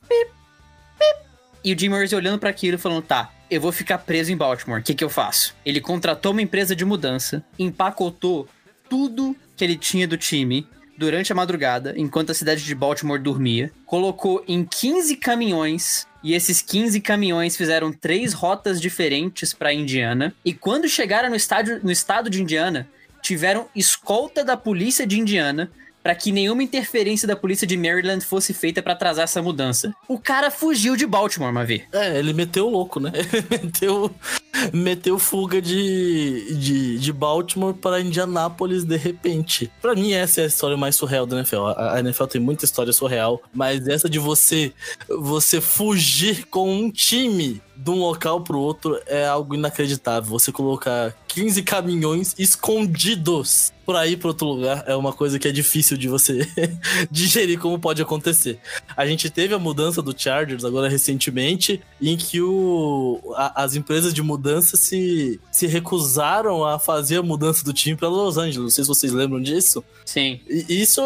[0.09, 0.31] pip,
[0.99, 1.21] pip.
[1.63, 4.81] E o Jim Irsay olhando para aquilo falando, tá, eu vou ficar preso em Baltimore,
[4.81, 5.55] o que que eu faço?
[5.65, 8.49] Ele contratou uma empresa de mudança, empacotou
[8.89, 10.67] tudo que ele tinha do time
[11.03, 16.63] durante a madrugada, enquanto a cidade de Baltimore dormia, colocou em 15 caminhões e esses
[16.63, 20.33] 15 caminhões fizeram três rotas diferentes para Indiana.
[20.45, 22.89] E quando chegaram no, estádio, no estado de Indiana,
[23.21, 28.53] tiveram escolta da polícia de Indiana para que nenhuma interferência da polícia de Maryland fosse
[28.53, 29.95] feita para atrasar essa mudança.
[30.09, 31.85] O cara fugiu de Baltimore, Mavi.
[31.93, 33.13] É, ele meteu louco, né?
[33.33, 34.11] Ele meteu,
[34.73, 39.71] meteu fuga de, de, de Baltimore para Indianápolis de repente.
[39.81, 41.67] Para mim, essa é a história mais surreal da NFL.
[41.67, 44.73] A, a NFL tem muita história surreal, mas essa de você,
[45.09, 50.31] você fugir com um time de um local pro outro é algo inacreditável.
[50.31, 55.53] Você colocar 15 caminhões escondidos por ir para outro lugar é uma coisa que é
[55.53, 56.47] difícil de você
[57.11, 58.59] digerir como pode acontecer.
[58.97, 64.15] A gente teve a mudança do Chargers agora recentemente, em que o, a, as empresas
[64.15, 68.59] de mudança se, se recusaram a fazer a mudança do time para Los Angeles.
[68.59, 69.83] Não sei se vocês lembram disso.
[70.05, 70.41] Sim.
[70.49, 71.01] E isso,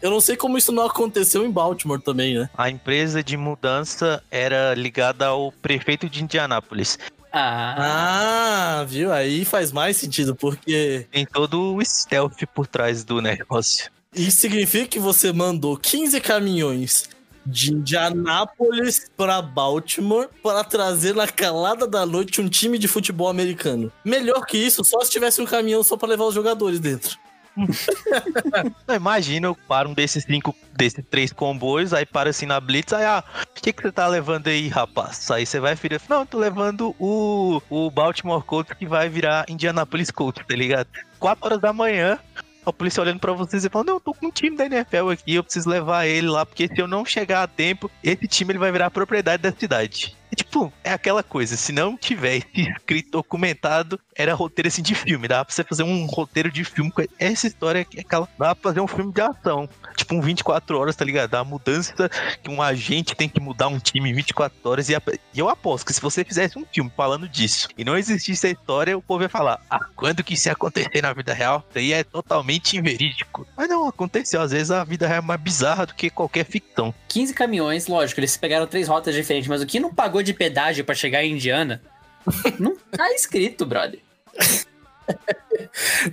[0.00, 2.48] eu não sei como isso não aconteceu em Baltimore também, né?
[2.56, 6.98] A empresa de mudança era ligada ao prefeito de Indianápolis.
[7.32, 8.80] Ah.
[8.80, 9.12] ah, viu?
[9.12, 11.06] Aí faz mais sentido, porque.
[11.10, 13.90] Tem todo o stealth por trás do negócio.
[14.14, 17.08] Isso significa que você mandou 15 caminhões
[17.46, 23.90] de Indianápolis para Baltimore para trazer na calada da noite um time de futebol americano.
[24.04, 27.18] Melhor que isso, só se tivesse um caminhão só para levar os jogadores dentro.
[28.94, 33.04] Imagina, eu paro um desses cinco, desses três comboios, aí para assim na Blitz, aí,
[33.04, 35.30] ah, o que, que você tá levando aí, rapaz?
[35.30, 39.44] Aí você vai virar, não, eu tô levando o, o Baltimore Colts que vai virar
[39.48, 40.88] Indianapolis Colts, tá ligado?
[41.18, 42.18] 4 horas da manhã,
[42.64, 45.10] a polícia olhando pra vocês e falando, não, eu tô com um time da NFL
[45.10, 48.52] aqui, eu preciso levar ele lá, porque se eu não chegar a tempo, esse time
[48.52, 50.16] ele vai virar propriedade da cidade.
[50.30, 55.26] E, tipo, é aquela coisa, se não tivesse escrito documentado, era roteiro assim de filme.
[55.26, 58.28] Dá pra você fazer um roteiro de filme com essa história que é aquela.
[58.38, 59.68] Dá pra fazer um filme de ação.
[59.96, 61.34] Tipo, um 24 horas, tá ligado?
[61.34, 62.10] A mudança
[62.42, 64.88] que um agente tem que mudar um time em 24 horas.
[64.88, 64.96] E,
[65.34, 68.96] eu aposto que se você fizesse um filme falando disso e não existisse a história,
[68.96, 71.64] o povo ia falar: Ah, quando que isso ia acontecer na vida real?
[71.70, 73.46] Isso aí é totalmente inverídico.
[73.56, 74.42] Mas não, aconteceu.
[74.42, 76.94] Às vezes a vida real é mais bizarra do que qualquer ficção.
[77.08, 80.84] 15 caminhões, lógico, eles pegaram três rotas diferentes, mas o que não pagou de pedágio
[80.84, 81.82] para chegar em Indiana?
[82.58, 84.00] não tá escrito, brother.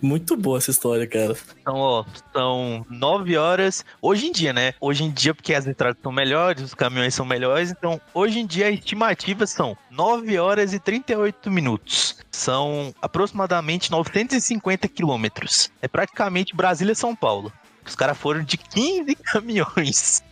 [0.02, 1.36] Muito boa essa história, cara.
[1.62, 3.86] Então, ó, são nove horas.
[4.02, 4.74] Hoje em dia, né?
[4.80, 7.72] Hoje em dia, porque as estradas são melhores, os caminhões são melhores.
[7.72, 12.17] Então, hoje em dia, a estimativa são 9 horas e 38 minutos.
[12.32, 15.72] São aproximadamente 950 quilômetros.
[15.82, 17.52] É praticamente Brasília-São Paulo.
[17.86, 20.24] Os caras foram de 15 caminhões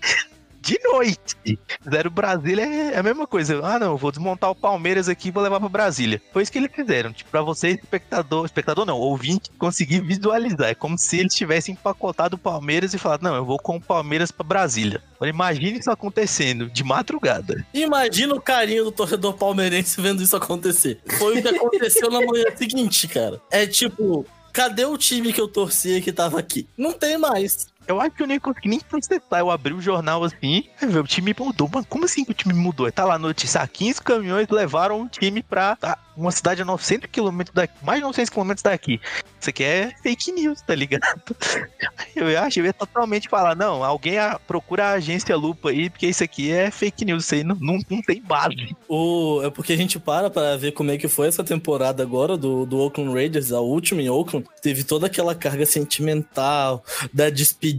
[0.66, 1.60] de noite.
[1.84, 3.62] Fizeram Brasília é, é a mesma coisa.
[3.64, 6.20] Ah, não, vou desmontar o Palmeiras aqui e vou levar para Brasília.
[6.34, 7.14] Foi isso que eles fizeram.
[7.14, 10.70] Tipo, pra você, espectador, espectador não, ouvinte, conseguir visualizar.
[10.70, 13.82] É como se eles tivessem empacotado o Palmeiras e falado, não, eu vou com o
[13.82, 15.04] Palmeiras para Brasília.
[15.16, 17.64] Agora imagine isso acontecendo de madrugada.
[17.72, 21.00] Imagina o carinho do torcedor palmeirense vendo isso acontecer.
[21.20, 23.40] Foi o que aconteceu na manhã seguinte, cara.
[23.52, 26.68] É tipo, cadê o time que eu torcia que tava aqui?
[26.78, 27.68] Não tem mais.
[27.88, 29.40] Eu acho que eu nem consegui nem processar.
[29.40, 31.70] Eu abri o jornal assim, o time mudou.
[31.72, 32.92] Mano, como assim que o time mudou?
[32.92, 36.66] Tá lá a notícia: ah, 15 caminhões levaram o time pra ah, uma cidade a
[36.66, 39.00] 900 quilômetros daqui, mais de 900 quilômetros daqui.
[39.40, 41.04] Isso aqui é fake news, tá ligado?
[42.16, 46.08] Eu acho, eu ia totalmente falar, não, alguém a, procura a agência Lupa aí, porque
[46.08, 48.76] isso aqui é fake news, isso aí não, não, não tem base.
[48.88, 52.38] O, é porque a gente para pra ver como é que foi essa temporada agora
[52.38, 54.48] do, do Oakland Raiders, a última em Oakland.
[54.62, 57.75] Teve toda aquela carga sentimental, da despedida,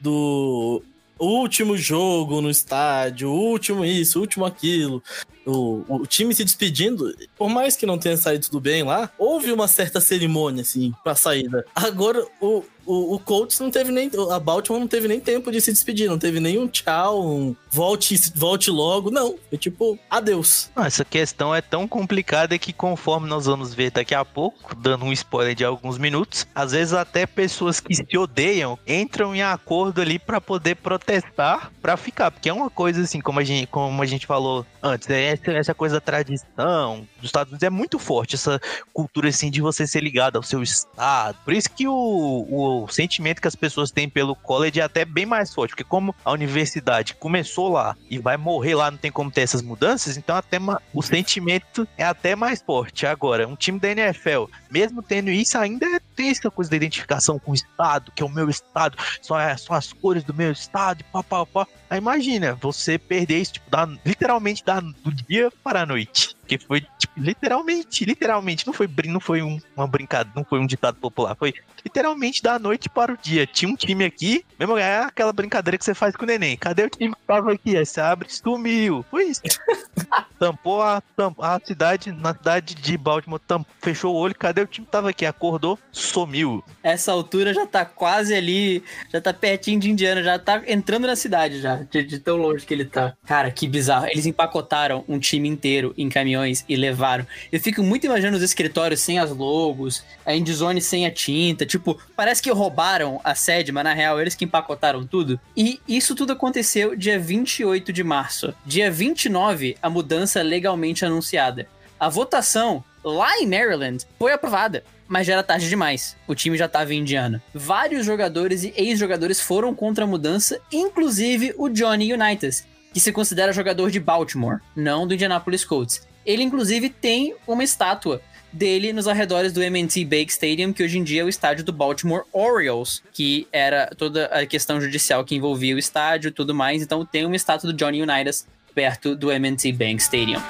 [0.00, 0.82] do
[1.18, 5.02] último jogo no estádio, último isso, último aquilo
[5.46, 9.52] o, o time se despedindo, por mais que não tenha saído tudo bem lá, houve
[9.52, 11.64] uma certa cerimônia, assim, pra saída.
[11.74, 14.10] Agora, o, o, o Colts não teve nem.
[14.30, 17.56] A Baltimore não teve nem tempo de se despedir, não teve nem um tchau, um
[17.70, 19.10] volte, volte logo.
[19.10, 19.36] Não.
[19.48, 20.70] Foi tipo, adeus.
[20.76, 25.12] essa questão é tão complicada que, conforme nós vamos ver daqui a pouco, dando um
[25.12, 30.18] spoiler de alguns minutos, às vezes até pessoas que se odeiam entram em acordo ali
[30.18, 32.30] para poder protestar para ficar.
[32.30, 35.52] Porque é uma coisa assim, como a gente, como a gente falou antes, é essa,
[35.52, 38.60] essa coisa da tradição dos Estados Unidos é muito forte, essa
[38.92, 41.38] cultura assim de você ser ligado ao seu estado.
[41.44, 45.26] Por isso que o, o sentimento que as pessoas têm pelo college é até bem
[45.26, 49.30] mais forte, porque como a universidade começou lá e vai morrer lá, não tem como
[49.30, 50.58] ter essas mudanças, então até
[50.92, 53.06] o sentimento é até mais forte.
[53.06, 57.52] Agora, um time da NFL, mesmo tendo isso, ainda tem essa coisa da identificação com
[57.52, 61.04] o estado, que é o meu estado, só é, são as cores do meu estado,
[61.12, 61.66] pá, pá, pá.
[61.90, 66.36] Aí imagina, você perder isso, tipo, da, literalmente da, do dia para a noite.
[66.46, 70.66] Que foi, tipo, literalmente, literalmente, não foi, não foi um, uma brincadeira, não foi um
[70.66, 73.46] ditado popular, foi literalmente da noite para o dia.
[73.46, 76.56] Tinha um time aqui, mesmo é aquela brincadeira que você faz com o neném.
[76.56, 77.76] Cadê o time que tava aqui?
[77.76, 79.04] Aí você abre, sumiu.
[79.10, 79.42] Foi isso.
[80.38, 81.02] tampou a,
[81.40, 83.40] a cidade, na cidade de Baltimore,
[83.80, 84.34] fechou o olho.
[84.34, 85.24] Cadê o time que tava aqui?
[85.24, 86.62] Acordou, sumiu.
[86.82, 91.16] Essa altura já tá quase ali, já tá pertinho de Indiana, já tá entrando na
[91.16, 93.14] cidade já, de, de tão longe que ele tá.
[93.26, 94.06] Cara, que bizarro.
[94.06, 97.26] Eles empacotaram um time inteiro em caminhões e levaram.
[97.50, 101.64] Eu fico muito imaginando os escritórios sem as logos, a endzone sem a tinta.
[101.74, 105.40] Tipo, parece que roubaram a sede, mas na real eles que empacotaram tudo.
[105.56, 108.54] E isso tudo aconteceu dia 28 de março.
[108.64, 111.66] Dia 29, a mudança legalmente anunciada.
[111.98, 116.16] A votação lá em Maryland foi aprovada mas já era tarde demais.
[116.26, 117.42] O time já estava em Indiana.
[117.52, 123.52] Vários jogadores e ex-jogadores foram contra a mudança, inclusive o Johnny Unitas, que se considera
[123.52, 126.08] jogador de Baltimore, não do Indianapolis Colts.
[126.24, 128.22] Ele, inclusive, tem uma estátua
[128.54, 131.72] dele nos arredores do M&T Bank Stadium, que hoje em dia é o estádio do
[131.72, 136.80] Baltimore Orioles, que era toda a questão judicial que envolvia o estádio e tudo mais.
[136.80, 140.40] Então tem uma estátua do Johnny Unitas perto do M&T Bank Stadium.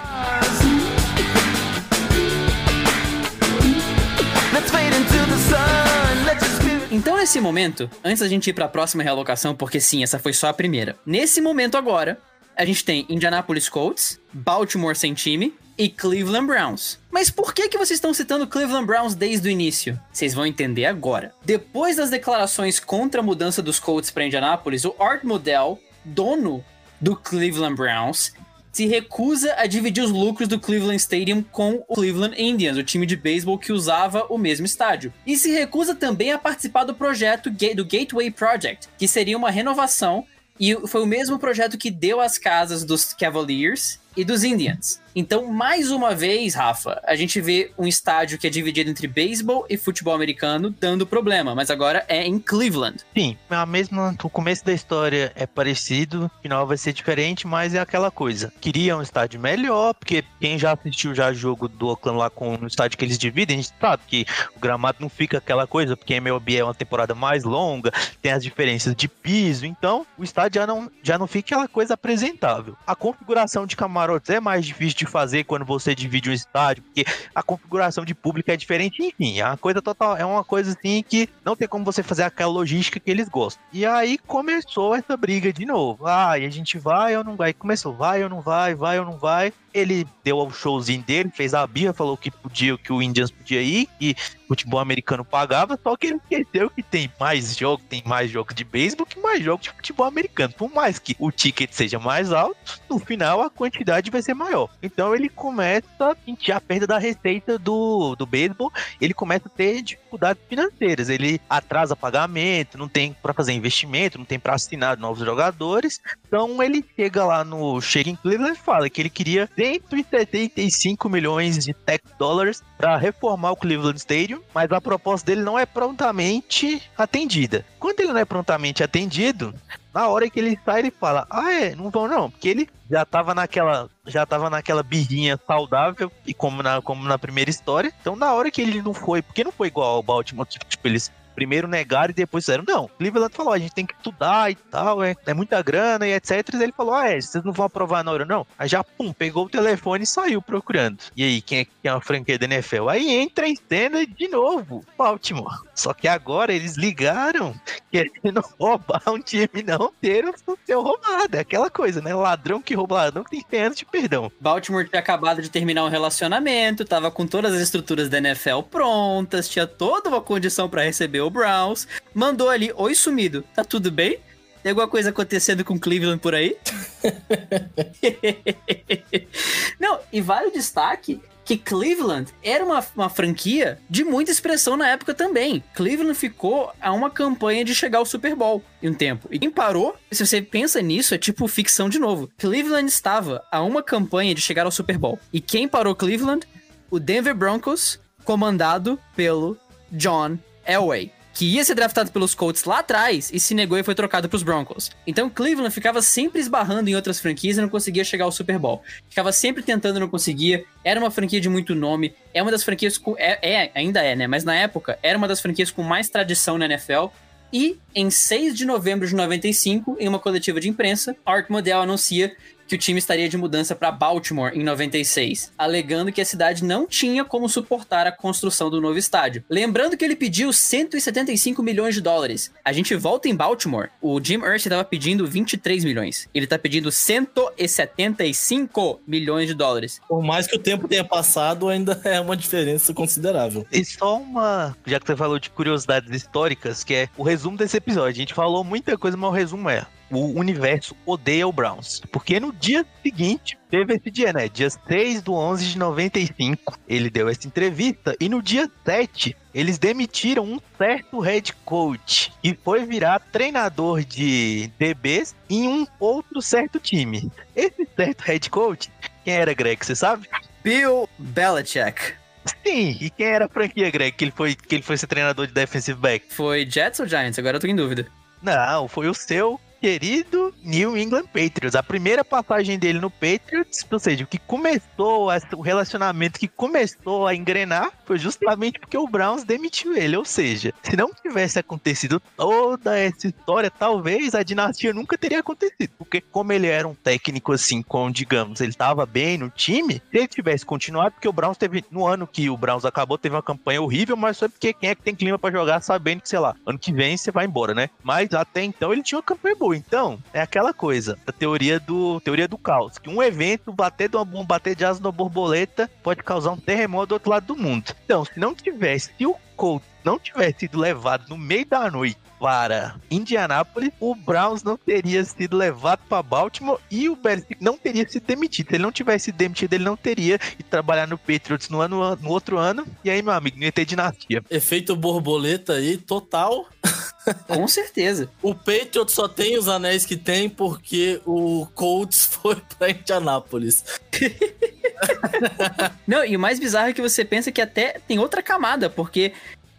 [6.91, 10.33] Então, nesse momento, antes da gente ir para a próxima realocação, porque sim, essa foi
[10.33, 10.97] só a primeira.
[11.05, 12.19] Nesse momento agora,
[12.57, 16.99] a gente tem Indianapolis Colts, Baltimore sem time e Cleveland Browns.
[17.11, 20.01] Mas por que que vocês estão citando Cleveland Browns desde o início?
[20.13, 21.33] Vocês vão entender agora.
[21.45, 26.65] Depois das declarações contra a mudança dos Colts para Indianapolis, o Art Modell, dono
[27.01, 28.33] do Cleveland Browns,
[28.73, 33.07] se recusa a dividir os lucros do Cleveland Stadium com o Cleveland Indians, o time
[33.07, 35.13] de beisebol que usava o mesmo estádio.
[35.25, 40.27] E se recusa também a participar do projeto do Gateway Project, que seria uma renovação
[40.59, 45.03] e foi o mesmo projeto que deu as casas dos Cavaliers e dos Indians.
[45.17, 49.65] Então, mais uma vez, Rafa, a gente vê um estádio que é dividido entre beisebol
[49.71, 53.05] e futebol americano dando problema, mas agora é em Cleveland.
[53.17, 57.75] Sim, a mesma, o começo da história é parecido, o final vai ser diferente, mas
[57.75, 58.53] é aquela coisa.
[58.61, 62.67] Queria um estádio melhor, porque quem já assistiu já jogo do Oakland lá com o
[62.67, 66.15] estádio que eles dividem, a gente sabe que o gramado não fica aquela coisa, porque
[66.15, 70.67] MLB é uma temporada mais longa, tem as diferenças de piso, então o estádio já
[70.67, 72.77] não, já não fica aquela coisa apresentável.
[72.85, 77.05] A configuração de camarotes é mais difícil de fazer quando você divide um estádio, porque
[77.35, 81.03] a configuração de público é diferente, enfim, é uma coisa total, é uma coisa assim
[81.03, 83.63] que não tem como você fazer aquela logística que eles gostam.
[83.73, 86.07] E aí começou essa briga de novo.
[86.07, 87.53] Ah, e a gente vai ou não vai?
[87.53, 89.53] Começou, vai ou não vai, vai ou não vai.
[89.75, 93.61] Ele deu o showzinho dele, fez a birra, falou que podia, que o Indians podia
[93.61, 94.15] ir, e
[94.47, 98.65] futebol americano pagava, só que ele esqueceu que tem mais jogo, tem mais jogo de
[98.65, 100.55] beisebol que mais jogo de futebol americano.
[100.57, 104.69] Por mais que o ticket seja mais alto, no final a quantidade vai ser maior.
[104.83, 109.51] Então ele começa a sentir a perda da receita do, do beisebol, ele começa a
[109.51, 109.83] ter
[110.15, 115.25] dificuldades financeiras, ele atrasa pagamento, não tem para fazer investimento, não tem para assinar novos
[115.25, 116.01] jogadores.
[116.27, 121.65] Então ele chega lá no chega em Cleveland e fala que ele queria 175 milhões
[121.65, 126.83] de tech dollars para reformar o Cleveland Stadium, mas a proposta dele não é prontamente
[126.99, 127.65] atendida.
[127.81, 129.55] Quando ele não é prontamente atendido,
[129.95, 133.03] na hora que ele sai, ele fala: Ah, é, não vão não, porque ele já
[133.07, 133.89] tava naquela.
[134.07, 137.91] Já tava naquela birrinha saudável, e como na, como na primeira história.
[138.03, 140.87] Então, na hora que ele não foi, porque não foi igual ao Baltimore, que tipo,
[140.87, 144.55] eles primeiro negaram e depois disseram, não, Cleveland falou, a gente tem que estudar e
[144.55, 146.49] tal, é, é muita grana e etc.
[146.55, 148.47] E ele falou, ah, é, vocês não vão aprovar na hora, não.
[148.59, 150.99] Aí já, pum, pegou o telefone e saiu procurando.
[151.17, 152.89] E aí, quem é, quem é a franquia da NFL?
[152.89, 155.63] Aí entra em cena de novo, Baltimore.
[155.75, 157.55] Só que agora eles ligaram
[157.91, 161.37] querendo roubar um time não ter o seu roubado.
[161.37, 162.15] É aquela coisa, né?
[162.15, 164.31] Ladrão que rouba ladrão que tem 100 anos de perdão.
[164.41, 169.49] Baltimore tinha acabado de terminar um relacionamento, tava com todas as estruturas da NFL prontas,
[169.49, 174.19] tinha toda uma condição para receber o Browns, mandou ali, oi sumido, tá tudo bem?
[174.63, 176.57] Tem alguma coisa acontecendo com Cleveland por aí?
[179.79, 184.89] Não, e vale o destaque que Cleveland era uma, uma franquia de muita expressão na
[184.89, 185.63] época também.
[185.75, 189.29] Cleveland ficou a uma campanha de chegar ao Super Bowl em um tempo.
[189.31, 192.31] E quem parou, se você pensa nisso, é tipo ficção de novo.
[192.39, 195.19] Cleveland estava a uma campanha de chegar ao Super Bowl.
[195.33, 196.47] E quem parou Cleveland?
[196.91, 199.59] O Denver Broncos, comandado pelo
[199.93, 203.95] John Elway que ia ser draftado pelos Colts lá atrás e se negou e foi
[203.95, 204.91] trocado para os Broncos.
[205.05, 208.83] Então Cleveland ficava sempre esbarrando em outras franquias e não conseguia chegar ao Super Bowl.
[209.09, 210.65] Ficava sempre tentando e não conseguia.
[210.85, 212.15] Era uma franquia de muito nome.
[212.33, 213.17] É uma das franquias com.
[213.19, 214.29] É, é, ainda é, né?
[214.29, 217.07] Mas na época era uma das franquias com mais tradição na NFL.
[217.53, 222.35] E em 6 de novembro de 95, em uma coletiva de imprensa, Art Modell anuncia
[222.75, 226.89] que o time estaria de mudança para Baltimore em 96, alegando que a cidade não
[226.89, 229.45] tinha como suportar a construção do novo estádio.
[229.49, 232.51] Lembrando que ele pediu 175 milhões de dólares.
[232.65, 236.29] A gente volta em Baltimore, o Jim Irsay estava pedindo 23 milhões.
[236.35, 240.01] Ele está pedindo 175 milhões de dólares.
[240.09, 243.65] Por mais que o tempo tenha passado, ainda é uma diferença considerável.
[243.71, 247.77] E só uma, já que você falou de curiosidades históricas, que é o resumo desse
[247.77, 248.11] episódio.
[248.11, 252.01] A gente falou muita coisa, mas o resumo é: o universo odeia o Browns.
[252.13, 254.49] Porque no dia seguinte, teve esse dia, né?
[254.49, 258.17] Dia 6 do 11 de 95, ele deu essa entrevista.
[258.21, 262.33] E no dia 7, eles demitiram um certo head coach.
[262.43, 267.31] E foi virar treinador de DBs em um outro certo time.
[267.55, 268.91] Esse certo head coach,
[269.25, 269.85] quem era, Greg?
[269.85, 270.29] Você sabe?
[270.63, 272.15] Bill Belichick.
[272.63, 275.47] Sim, e quem era a franquia, Greg, que ele foi, que ele foi ser treinador
[275.47, 276.27] de defensive back?
[276.31, 277.39] Foi Jets ou Giants?
[277.39, 278.07] Agora eu tô em dúvida.
[278.43, 281.75] Não, foi o seu querido New England Patriots.
[281.75, 287.27] A primeira passagem dele no Patriots, ou seja, o que começou, o relacionamento que começou
[287.27, 290.17] a engrenar foi justamente porque o Browns demitiu ele.
[290.17, 295.91] Ou seja, se não tivesse acontecido toda essa história, talvez a dinastia nunca teria acontecido.
[295.99, 300.17] Porque como ele era um técnico assim, com, digamos, ele estava bem no time, se
[300.17, 303.43] ele tivesse continuado, porque o Browns teve, no ano que o Browns acabou, teve uma
[303.43, 306.39] campanha horrível, mas foi porque quem é que tem clima para jogar sabendo que, sei
[306.39, 307.91] lá, ano que vem você vai embora, né?
[308.03, 309.74] Mas até então ele tinha uma campanha boa.
[309.75, 314.17] Então, é aquela coisa, a teoria do teoria do caos, que um evento bater de
[314.17, 317.57] uma bomba, bater de asa numa borboleta pode causar um terremoto do outro lado do
[317.57, 317.95] mundo.
[318.05, 322.19] Então, se não tivesse, se o Colt não tivesse sido levado no meio da noite
[322.39, 328.07] para Indianápolis, o Browns não teria sido levado para Baltimore e o Belichick não teria
[328.07, 328.69] sido demitido.
[328.69, 332.17] Se ele não tivesse sido demitido, ele não teria ido trabalhar no Patriots no, ano,
[332.17, 332.87] no outro ano.
[333.03, 334.45] E aí, meu amigo, não ia ter dinastia.
[334.51, 336.69] Efeito borboleta aí, total.
[337.49, 338.29] Com certeza.
[338.43, 343.85] o Patriots só tem os anéis que tem porque o Colts foi para Indianápolis.
[346.07, 349.33] não, e o mais bizarro é que você pensa que até tem outra camada, porque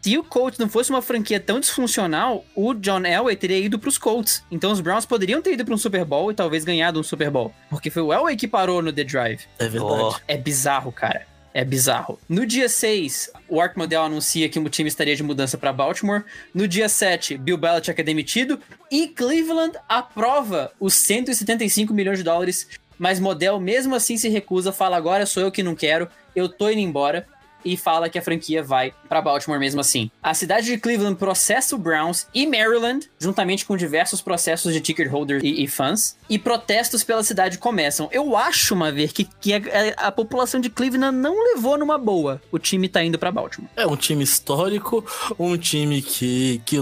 [0.06, 3.90] se o Colts não fosse uma franquia tão disfuncional, o John Elway teria ido para
[3.90, 4.44] os Colts.
[4.52, 7.32] Então os Browns poderiam ter ido para um Super Bowl e talvez ganhado um Super
[7.32, 7.52] Bowl.
[7.72, 9.40] Porque foi o Elway que parou no The Drive.
[9.58, 10.04] É verdade.
[10.04, 10.16] Oh.
[10.28, 11.26] É bizarro, cara.
[11.52, 12.20] É bizarro.
[12.30, 16.24] No dia 6, o Art Model anuncia que o time estaria de mudança para Baltimore.
[16.54, 18.60] No dia 7, Bill Belichick é demitido.
[18.92, 22.68] E Cleveland aprova os 175 milhões de dólares.
[23.00, 26.70] Mas Model, mesmo assim, se recusa, fala: agora sou eu que não quero, eu tô
[26.70, 27.26] indo embora
[27.66, 30.12] e fala que a franquia vai para Baltimore mesmo assim.
[30.22, 35.10] A cidade de Cleveland processa o Browns e Maryland, juntamente com diversos processos de ticket
[35.10, 38.08] holders e, e fãs, e protestos pela cidade começam.
[38.12, 39.62] Eu acho, uma vez, que, que a,
[39.98, 42.42] a, população de Cleveland não levou numa boa.
[42.52, 43.70] O time tá indo para Baltimore.
[43.76, 45.04] É um time histórico,
[45.40, 46.78] um time que, que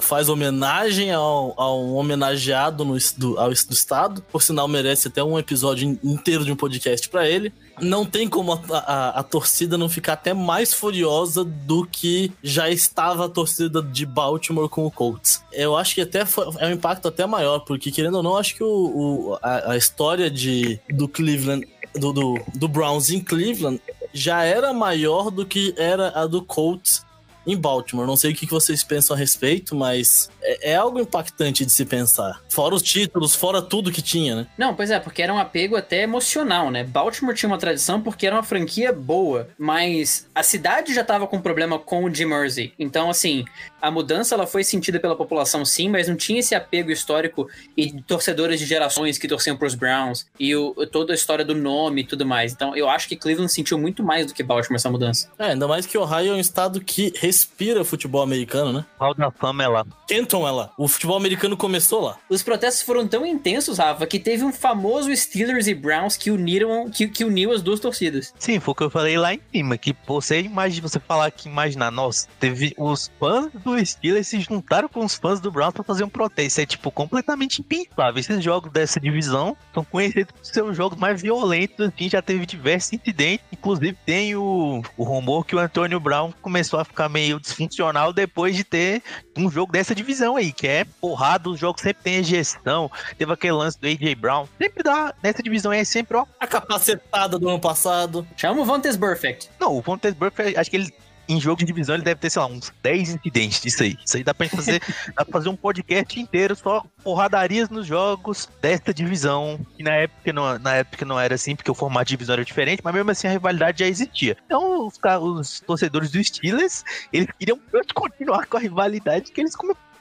[0.00, 4.22] faz homenagem ao, ao homenageado no, do, ao, do estado.
[4.32, 8.52] Por sinal, merece até um episódio inteiro de um podcast para ele não tem como
[8.52, 13.82] a, a, a, torcida não ficar até mais furiosa do que já estava a torcida
[13.82, 15.42] de Baltimore com o Colts.
[15.52, 18.54] Eu acho que até foi, é um impacto até maior, porque querendo ou não, acho
[18.54, 23.80] que o, o a, a, história de, do Cleveland, do, do, do Browns em Cleveland
[24.12, 27.04] já era maior do que era a do Colts
[27.46, 28.06] em Baltimore.
[28.06, 31.84] Não sei o que vocês pensam a respeito, mas é, é, algo impactante de se
[31.84, 32.40] pensar.
[32.48, 34.46] Fora os títulos, fora tudo que tinha, né?
[34.56, 36.84] Não, pois é, porque era um apego até emocional, né?
[36.84, 41.40] Baltimore tinha uma tradição porque era uma franquia boa, mas a cidade já tava com
[41.40, 42.72] problema com o Jim Mersey.
[42.78, 43.44] Então, assim,
[43.84, 47.92] a mudança ela foi sentida pela população sim, mas não tinha esse apego histórico e
[48.00, 52.04] torcedores de gerações que torciam pros Browns e o, toda a história do nome e
[52.04, 52.54] tudo mais.
[52.54, 55.30] Então, eu acho que Cleveland sentiu muito mais do que Baltimore essa mudança.
[55.38, 58.86] É, ainda mais que Ohio é um estado que respira futebol americano, né?
[58.98, 59.84] Hall da Fama é lá.
[60.08, 60.72] Kenton é lá.
[60.78, 62.16] O futebol americano começou lá.
[62.30, 66.88] Os protestos foram tão intensos, Rafa, que teve um famoso Steelers e Browns que uniram,
[66.88, 68.32] que, que uniu as duas torcidas.
[68.38, 71.50] Sim, foi o que eu falei lá em cima, que você imagina, você falar que
[71.50, 75.84] imaginar, nossa, teve os fãs do Steelers se juntaram com os fãs do Browns para
[75.84, 76.60] fazer um protesto.
[76.60, 78.18] É tipo completamente impensável.
[78.18, 82.46] Esses jogos dessa divisão são conhecidos por ser os jogos mais violentos, assim, já teve
[82.46, 83.44] diversos incidentes.
[83.52, 88.56] Inclusive tem o, o rumor que o Antônio Brown começou a ficar meio disfuncional depois
[88.56, 89.02] de ter
[89.36, 92.90] um jogo dessa divisão aí, que é porrada, os jogos sempre tem gestão.
[93.16, 94.46] Teve aquele lance do AJ Brown.
[94.58, 96.26] Sempre dá, nessa divisão aí, é sempre, ó.
[96.40, 98.26] A capacetada do ano passado.
[98.36, 99.50] Chama o Vontaze Perfect.
[99.58, 100.94] Não, o Vontaze Perfect, acho que ele
[101.28, 103.96] em jogo de divisão ele deve ter, sei lá, uns 10 incidentes disso aí.
[104.04, 104.80] Isso aí dá pra fazer,
[105.14, 109.58] dá pra fazer um podcast inteiro só porradarias nos jogos desta divisão.
[109.76, 112.44] Que na época não, na época não era assim, porque o formato de divisão era
[112.44, 114.36] diferente, mas mesmo assim a rivalidade já existia.
[114.46, 117.58] Então os, os torcedores do Steelers, eles queriam
[117.94, 119.56] continuar com a rivalidade que eles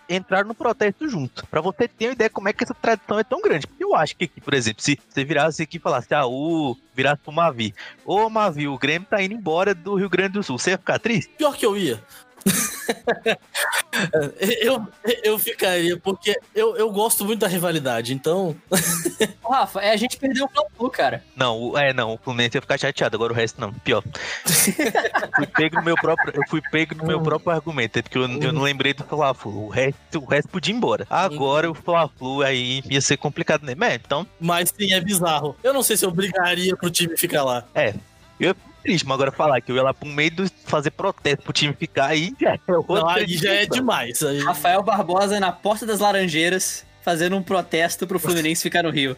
[0.07, 1.45] entrar no protesto junto.
[1.47, 3.67] Para você ter uma ideia como é que essa tradição é tão grande.
[3.79, 7.21] Eu acho que aqui, por exemplo, se você virasse aqui e falasse, ah, o virasse
[7.23, 7.73] pro Mavi.
[8.05, 10.57] Ô, Mavi, o Grêmio tá indo embora do Rio Grande do Sul.
[10.57, 11.33] Você ia ficar triste?
[11.37, 12.01] Pior que eu ia.
[14.61, 14.85] eu,
[15.23, 18.55] eu ficaria, porque eu, eu gosto muito da rivalidade, então.
[19.49, 21.23] Rafa, é a gente perdeu o Fla-Flu, cara.
[21.35, 23.73] Não, é, não, o Fluminense ia ficar chateado, agora o resto não.
[23.73, 24.03] Pior.
[25.35, 27.23] fui pego no meu próprio, eu fui pego no meu hum.
[27.23, 28.65] próprio argumento, é porque eu, eu não hum.
[28.65, 29.65] lembrei do Fla-Flu.
[29.65, 31.05] O resto, o resto podia ir embora.
[31.09, 33.75] Agora o Fla-Flu aí ia ser complicado, né?
[33.81, 34.25] É, então.
[34.39, 35.55] Mas sim, é bizarro.
[35.63, 37.65] Eu não sei se eu brigaria pro time ficar lá.
[37.75, 37.93] É.
[38.39, 41.53] Eu triste, mas agora falar que eu ia lá pro meio do fazer protesto pro
[41.53, 44.21] time ficar aí já é Não, aí já é demais.
[44.21, 44.39] Aí...
[44.43, 49.15] Rafael Barbosa na porta das Laranjeiras fazendo um protesto pro Fluminense ficar no Rio.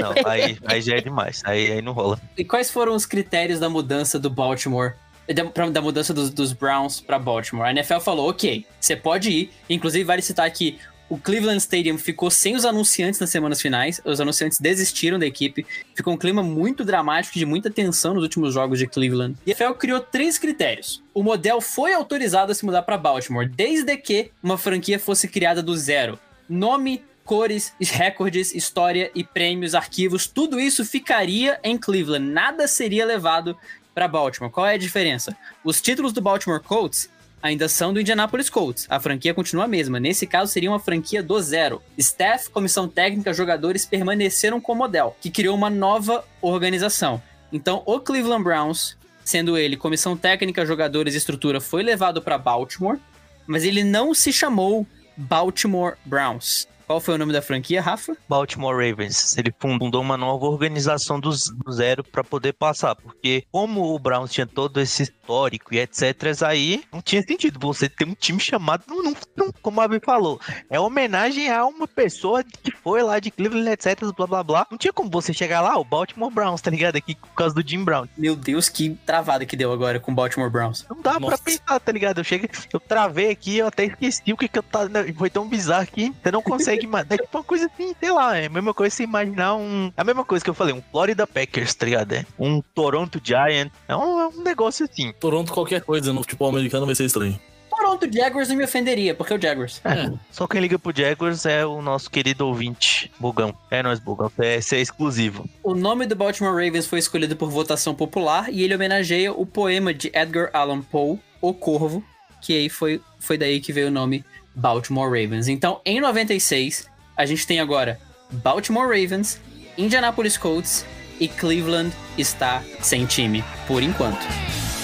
[0.00, 1.42] Não, aí, aí já é demais.
[1.44, 2.20] Aí, aí não rola.
[2.36, 4.94] E quais foram os critérios da mudança do Baltimore
[5.34, 7.66] da, da, mudança dos, dos Browns para Baltimore.
[7.66, 9.50] A NFL falou: ok, você pode ir.
[9.68, 10.78] Inclusive, vale citar que
[11.08, 14.00] o Cleveland Stadium ficou sem os anunciantes nas semanas finais.
[14.04, 15.66] Os anunciantes desistiram da equipe.
[15.94, 19.36] Ficou um clima muito dramático de muita tensão nos últimos jogos de Cleveland.
[19.46, 21.02] E a NFL criou três critérios.
[21.14, 25.62] O modelo foi autorizado a se mudar para Baltimore, desde que uma franquia fosse criada
[25.62, 26.18] do zero.
[26.48, 32.26] Nome, cores, recordes, história e prêmios, arquivos, tudo isso ficaria em Cleveland.
[32.26, 33.56] Nada seria levado
[33.94, 34.52] para Baltimore.
[34.52, 35.36] Qual é a diferença?
[35.64, 37.08] Os títulos do Baltimore Colts
[37.42, 38.86] ainda são do Indianapolis Colts.
[38.88, 40.00] A franquia continua a mesma.
[40.00, 41.82] Nesse caso, seria uma franquia do zero.
[41.96, 47.22] Staff, comissão técnica, jogadores permaneceram com o modelo, que criou uma nova organização.
[47.52, 52.98] Então, o Cleveland Browns, sendo ele comissão técnica, jogadores e estrutura, foi levado para Baltimore,
[53.46, 54.86] mas ele não se chamou
[55.16, 56.68] Baltimore Browns.
[56.88, 58.16] Qual foi o nome da franquia, Rafa?
[58.26, 59.36] Baltimore Ravens.
[59.36, 61.30] Ele fundou uma nova organização do,
[61.70, 66.82] zero para poder passar, porque como o Browns tinha todo esse histórico e etc, aí
[66.90, 70.40] não tinha sentido você ter um time chamado, não, não, não, como a Abby falou,
[70.70, 74.66] é homenagem a uma pessoa que foi lá de Cleveland, etc, blá blá blá.
[74.70, 76.96] Não tinha como você chegar lá, o Baltimore Browns, tá ligado?
[76.96, 78.06] Aqui por causa do Jim Brown.
[78.16, 80.86] Meu Deus, que travada que deu agora com o Baltimore Browns.
[80.88, 81.36] Não dá Nossa.
[81.36, 82.20] pra pensar, tá ligado?
[82.20, 84.88] Eu cheguei, eu travei aqui, eu até esqueci o que que eu tava.
[85.14, 87.14] Foi tão bizarro que você não consegue consegue.
[87.14, 89.92] É tipo uma coisa assim, sei lá, é a mesma coisa se imaginar um.
[89.96, 92.12] É a mesma coisa que eu falei, um Florida Packers, tá ligado?
[92.12, 93.70] É um Toronto Giant.
[93.86, 95.12] É um, é um negócio assim.
[95.18, 97.38] Toronto qualquer coisa no futebol americano vai ser estranho.
[97.78, 99.80] Toronto Jaguars não me ofenderia, porque é o Jaguars.
[99.84, 100.12] É, é.
[100.32, 103.54] Só quem liga pro Jaguars é o nosso querido ouvinte, Bugão.
[103.70, 104.32] É nós, Bugão.
[104.38, 105.48] Esse é exclusivo.
[105.62, 109.94] O nome do Baltimore Ravens foi escolhido por votação popular e ele homenageia o poema
[109.94, 112.02] de Edgar Allan Poe, O Corvo,
[112.40, 114.24] que aí foi, foi daí que veio o nome
[114.58, 115.48] Baltimore Ravens.
[115.48, 118.00] Então, em 96, a gente tem agora
[118.30, 119.40] Baltimore Ravens,
[119.76, 120.84] Indianapolis Colts
[121.20, 124.26] e Cleveland está sem time, por enquanto.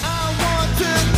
[0.01, 1.14] Como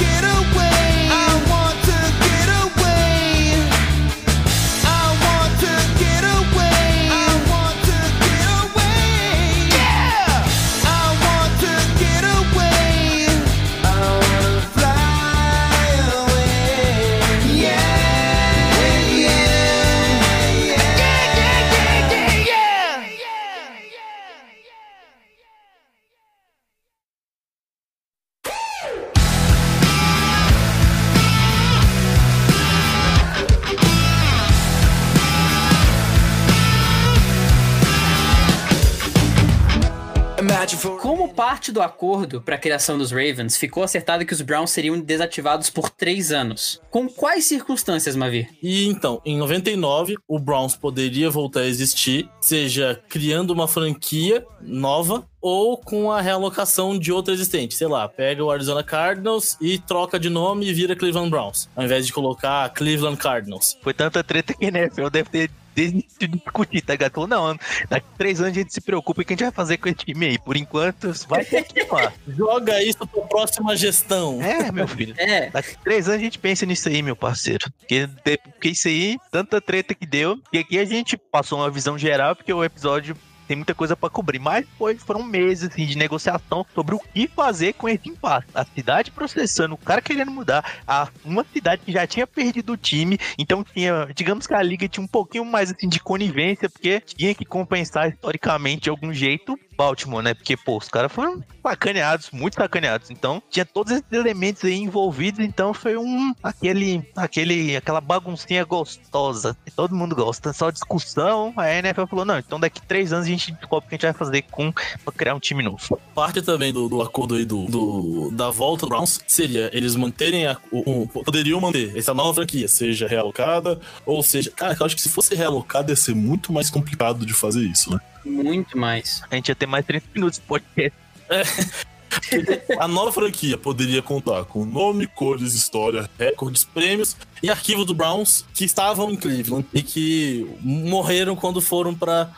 [41.38, 45.70] parte do acordo para a criação dos Ravens, ficou acertado que os Browns seriam desativados
[45.70, 46.82] por três anos.
[46.90, 48.50] Com quais circunstâncias, Mavi?
[48.62, 55.28] E então, em 99, o Browns poderia voltar a existir, seja criando uma franquia nova
[55.40, 57.76] ou com a realocação de outra existente.
[57.76, 61.84] Sei lá, pega o Arizona Cardinals e troca de nome e vira Cleveland Browns, ao
[61.84, 63.78] invés de colocar Cleveland Cardinals.
[63.84, 67.14] Foi tanta treta que né, eu deve ter desistiu de discutir, tá ligado?
[67.14, 69.52] Falou, não, daqui a três anos a gente se preocupa o que a gente vai
[69.52, 70.40] fazer com esse time aí.
[70.40, 72.12] Por enquanto, vai ter que lá.
[72.28, 74.42] Joga isso pra próxima gestão.
[74.42, 75.14] É, meu filho.
[75.18, 75.52] É.
[75.52, 77.72] Daqui a três anos a gente pensa nisso aí, meu parceiro.
[77.80, 78.10] Porque,
[78.52, 80.40] porque isso aí, tanta treta que deu.
[80.52, 83.16] E aqui a gente passou uma visão geral, porque o episódio
[83.48, 84.40] tem muita coisa para cobrir.
[84.40, 88.48] Mas foi, foram meses assim, de negociação sobre o que fazer com esse impasse.
[88.54, 92.78] A cidade processando, o cara querendo mudar, a, uma cidade que já tinha perdido o
[92.78, 97.02] time, então tinha, digamos que a liga tinha um pouquinho mais assim de conivência, porque
[97.02, 100.34] tinha que compensar historicamente de algum jeito Baltimore, né?
[100.34, 103.12] Porque, pô, os caras foram sacaneados, muito sacaneados.
[103.12, 109.56] Então, tinha todos esses elementos aí envolvidos, então foi um aquele aquele aquela baguncinha gostosa.
[109.76, 111.54] Todo mundo gosta, só discussão.
[111.56, 114.06] A NFL falou: "Não, então daqui três anos a gente descobre o que a gente
[114.06, 116.00] vai fazer com pra criar um time novo".
[116.16, 120.48] Parte também do, do acordo aí do, do, da volta do Browns seria eles manterem
[120.48, 124.96] a, o, o, poderiam manter essa nova franquia, seja realocada ou seja, cara, eu acho
[124.96, 128.00] que se fosse realocada ia ser muito mais complicado de fazer isso, né?
[128.26, 129.22] Muito mais.
[129.30, 130.98] A gente ia ter mais 30 minutos de podcast.
[131.30, 131.44] É.
[132.80, 138.46] A nova franquia poderia contar com nome, cores, história, recordes, prêmios e arquivo do Browns
[138.54, 142.32] que estavam em Cleveland e que morreram quando foram para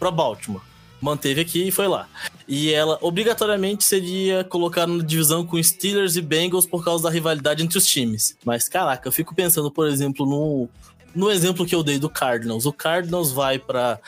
[0.00, 0.62] Baltimore.
[1.00, 2.08] Manteve aqui e foi lá.
[2.48, 7.62] E ela obrigatoriamente seria colocada na divisão com Steelers e Bengals por causa da rivalidade
[7.62, 8.36] entre os times.
[8.44, 10.68] Mas caraca, eu fico pensando, por exemplo, no,
[11.14, 12.64] no exemplo que eu dei do Cardinals.
[12.64, 14.00] O Cardinals vai para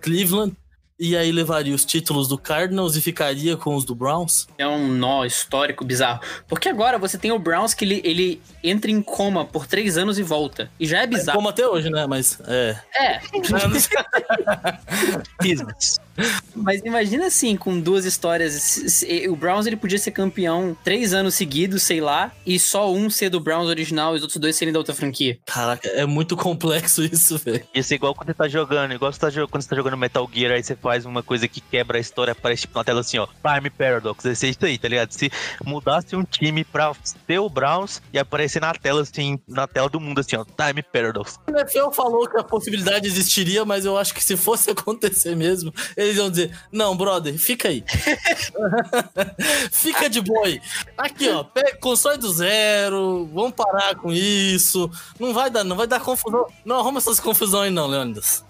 [0.00, 0.54] Cleveland
[0.98, 4.48] e aí levaria os títulos do Cardinals e ficaria com os do Browns?
[4.56, 6.20] É um nó histórico bizarro.
[6.48, 10.18] Porque agora você tem o Browns que ele, ele entra em coma por três anos
[10.18, 10.70] e volta.
[10.80, 11.30] E já é bizarro.
[11.30, 12.06] É como até hoje, né?
[12.06, 12.78] Mas é.
[12.94, 13.20] É.
[16.54, 19.04] Mas imagina assim, com duas histórias.
[19.28, 23.28] O Browns ele podia ser campeão três anos seguidos, sei lá, e só um ser
[23.28, 25.38] do Browns original e os outros dois serem da outra franquia.
[25.44, 27.62] Caraca, é muito complexo isso, velho.
[27.74, 30.28] Isso é igual quando você tá jogando, igual você tá, quando você tá jogando Metal
[30.32, 33.18] Gear, aí você faz uma coisa que quebra a história, aparece tipo na tela assim,
[33.18, 34.24] ó, Time Paradox.
[34.24, 35.10] Esse é isso aí, tá ligado?
[35.10, 35.32] Se
[35.64, 36.92] mudasse um time pra
[37.26, 40.84] ser o Browns e aparecer na tela, assim, na tela do mundo, assim, ó, Time
[40.84, 41.40] Paradox.
[41.48, 45.74] O NFL falou que a possibilidade existiria, mas eu acho que se fosse acontecer mesmo,
[45.96, 47.82] eles iam dizer: Não, brother, fica aí.
[49.72, 50.62] fica de aí.
[50.96, 51.44] Aqui, ó,
[51.80, 54.88] constrói do zero, vamos parar com isso.
[55.18, 56.46] Não vai dar, não vai dar confusão.
[56.64, 58.44] Não arruma essas confusões, não, Leônidas.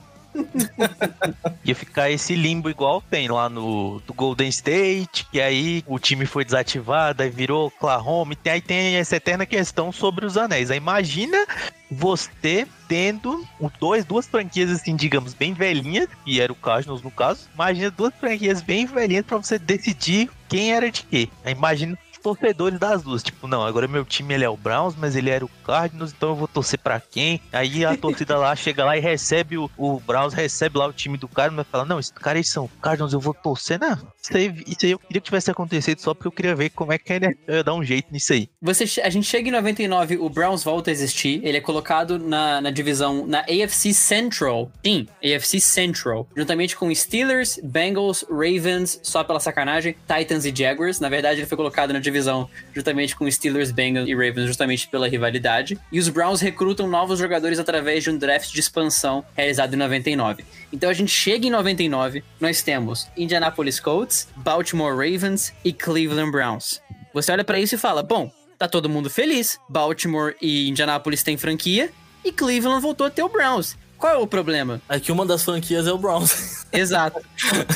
[1.64, 6.44] Ia ficar esse limbo igual tem lá no Golden State, que aí o time foi
[6.44, 10.70] desativado, aí virou Oklahoma, e aí tem essa eterna questão sobre os anéis.
[10.70, 11.46] Aí imagina
[11.90, 13.46] você tendo
[13.80, 17.48] dois, duas franquias, assim, digamos, bem velhinhas, que era o Cardinals no caso.
[17.54, 21.28] Imagina duas franquias bem velhinhas para você decidir quem era de quê.
[21.44, 23.22] Imagina torcedores das duas.
[23.22, 26.30] Tipo, não, agora meu time ele é o Browns, mas ele era o Cardinals, então
[26.30, 27.40] eu vou torcer pra quem?
[27.52, 31.16] Aí a torcida lá chega lá e recebe o, o Browns, recebe lá o time
[31.16, 33.78] do Cardinals e fala: Não, esses caras são Cardinals, eu vou torcer.
[33.78, 36.70] Não, isso aí, isso aí eu queria que tivesse acontecido só porque eu queria ver
[36.70, 38.48] como é que ele ia dar um jeito nisso aí.
[38.60, 42.60] Você, a gente chega em 99, o Browns volta a existir, ele é colocado na,
[42.60, 44.70] na divisão, na AFC Central.
[44.84, 46.28] Sim, AFC Central.
[46.36, 50.98] Juntamente com Steelers, Bengals, Ravens, só pela sacanagem, Titans e Jaguars.
[50.98, 54.88] Na verdade, ele foi colocado na divisão divisão juntamente com Steelers, Bengals e Ravens, justamente
[54.88, 55.78] pela rivalidade.
[55.92, 60.44] E os Browns recrutam novos jogadores através de um draft de expansão realizado em 99.
[60.72, 66.80] Então a gente chega em 99, nós temos Indianapolis Colts, Baltimore Ravens e Cleveland Browns.
[67.12, 69.58] Você olha para isso e fala: bom, tá todo mundo feliz.
[69.68, 71.90] Baltimore e Indianapolis têm franquia
[72.24, 73.76] e Cleveland voltou a ter o Browns.
[73.98, 74.80] Qual é o problema?
[74.88, 76.66] É que uma das franquias é o Browns.
[76.72, 77.20] Exato.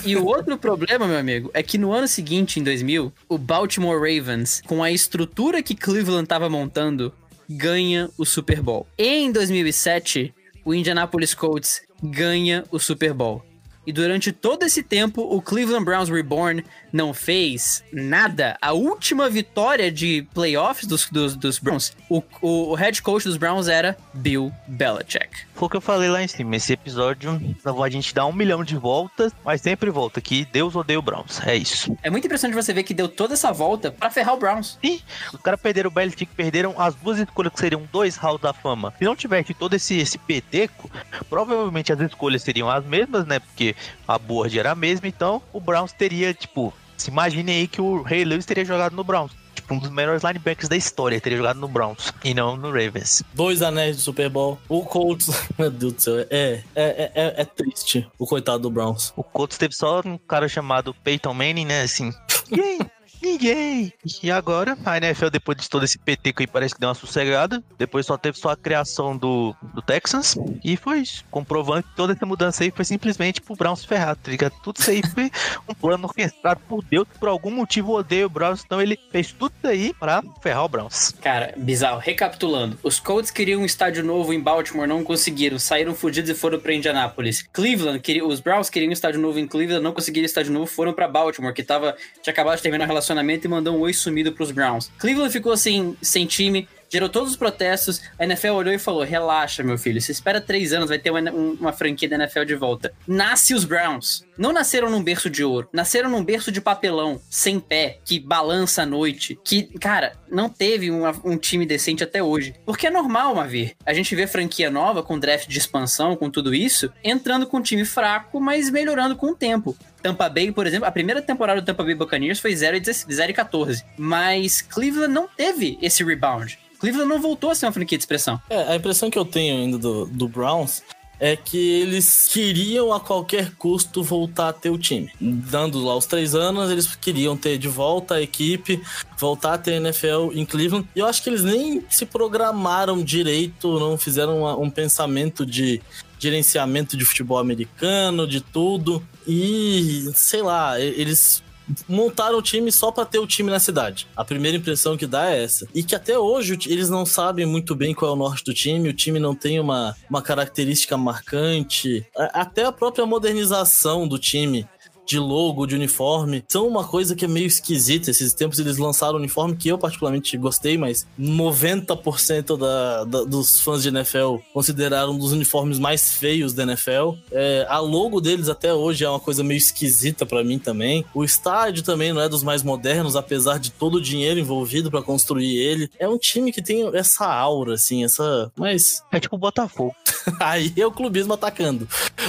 [0.04, 3.98] E o outro problema, meu amigo, é que no ano seguinte, em 2000, o Baltimore
[3.98, 7.12] Ravens, com a estrutura que Cleveland estava montando,
[7.48, 8.86] ganha o Super Bowl.
[8.98, 13.44] E em 2007, o Indianapolis Colts ganha o Super Bowl.
[13.86, 16.62] E durante todo esse tempo, o Cleveland Browns Reborn
[16.92, 18.56] não fez nada.
[18.60, 23.68] A última vitória de playoffs dos, dos, dos Browns, o, o, head coach dos Browns
[23.68, 25.50] era Bill Belichick.
[25.54, 26.56] Foi o que eu falei lá em cima.
[26.56, 30.98] Esse episódio, a gente dá um milhão de voltas, mas sempre volta que Deus odeia
[30.98, 31.40] o Browns.
[31.46, 31.96] É isso.
[32.02, 34.78] É muito impressionante você ver que deu toda essa volta para ferrar o Browns.
[34.82, 35.00] Sim,
[35.32, 38.92] os caras perderam o Belichick, perderam as duas escolhas que seriam dois Halls da Fama.
[38.98, 40.90] Se não tivesse todo esse, esse peteco,
[41.28, 43.38] provavelmente as escolhas seriam as mesmas, né?
[43.38, 43.74] Porque
[44.06, 48.02] a board era a mesma, então o Browns teria, tipo, Se imagine aí que o
[48.02, 49.32] Ray Lewis teria jogado no Browns.
[49.54, 53.22] Tipo, um dos melhores linebackers da história teria jogado no Browns e não no Ravens.
[53.32, 54.58] Dois anéis do Super Bowl.
[54.68, 58.70] O Colts, meu Deus do céu, é, é, é, é, é triste o coitado do
[58.70, 59.14] Browns.
[59.16, 61.82] O Colts teve só um cara chamado Peyton Manning, né?
[61.82, 62.12] Assim.
[63.22, 63.92] Ninguém!
[64.22, 67.62] E agora, a NFL, depois de todo esse PT que parece que deu uma sossegada,
[67.78, 71.24] depois só teve só a criação do, do Texans, e foi isso.
[71.30, 74.54] Comprovando que toda essa mudança aí foi simplesmente pro Browns ferrar, tá ligado?
[74.62, 75.30] Tudo isso aí foi
[75.68, 79.32] um plano orquestrado por Deus, que por algum motivo odeia o Browns, então ele fez
[79.32, 81.14] tudo isso aí pra ferrar o Browns.
[81.20, 81.98] Cara, bizarro.
[81.98, 86.58] Recapitulando, os Colts queriam um estádio novo em Baltimore, não conseguiram, saíram fugidos e foram
[86.58, 87.42] pra Indianápolis.
[87.52, 90.92] Cleveland, queria, os Browns queriam um estádio novo em Cleveland, não conseguiram estádio novo, foram
[90.92, 93.92] pra Baltimore, que tava, tinha acabado de terminar a relação relacionamento e mandou um oi
[93.92, 94.90] sumido pros Browns.
[94.98, 98.02] Cleveland ficou assim, sem time, gerou todos os protestos.
[98.18, 101.30] A NFL olhou e falou: relaxa, meu filho, você espera três anos, vai ter uma,
[101.30, 102.92] uma, franquia da NFL de volta.
[103.06, 104.24] Nasce os Browns.
[104.36, 108.82] Não nasceram num berço de ouro, nasceram num berço de papelão, sem pé, que balança
[108.82, 109.38] à noite.
[109.44, 112.54] Que, cara, não teve uma, um time decente até hoje.
[112.64, 113.74] Porque é normal, Mavir.
[113.84, 117.62] A gente vê franquia nova, com draft de expansão, com tudo isso, entrando com um
[117.62, 119.76] time fraco, mas melhorando com o tempo.
[120.02, 123.84] Tampa Bay, por exemplo, a primeira temporada do Tampa Bay Buccaneers foi 0 e 14.
[123.98, 126.58] Mas Cleveland não teve esse rebound.
[126.80, 128.40] Cleveland não voltou a ser uma franquia de expressão.
[128.48, 130.82] É, a impressão que eu tenho ainda do, do Browns
[131.20, 135.12] é que eles queriam a qualquer custo voltar a ter o time.
[135.20, 138.82] Dando lá os três anos, eles queriam ter de volta a equipe,
[139.18, 140.88] voltar a ter a NFL em Cleveland.
[140.96, 145.82] E eu acho que eles nem se programaram direito, não fizeram uma, um pensamento de
[146.18, 149.06] gerenciamento de futebol americano, de tudo.
[149.28, 151.42] E sei lá, eles
[151.88, 154.06] montaram o time só para ter o time na cidade.
[154.16, 155.66] A primeira impressão que dá é essa.
[155.74, 158.88] E que até hoje eles não sabem muito bem qual é o norte do time,
[158.88, 162.06] o time não tem uma, uma característica marcante.
[162.16, 164.66] Até a própria modernização do time
[165.10, 168.12] de logo, de uniforme, são uma coisa que é meio esquisita.
[168.12, 173.58] Esses tempos eles lançaram um uniforme que eu particularmente gostei, mas 90% da, da, dos
[173.58, 177.14] fãs de NFL consideraram um dos uniformes mais feios da NFL.
[177.32, 181.04] É, a logo deles até hoje é uma coisa meio esquisita para mim também.
[181.12, 185.02] O estádio também não é dos mais modernos, apesar de todo o dinheiro envolvido para
[185.02, 185.90] construir ele.
[185.98, 188.52] É um time que tem essa aura, assim, essa.
[188.56, 189.02] Mas.
[189.10, 189.92] É tipo o Botafogo.
[190.38, 191.88] Aí é o clubismo atacando.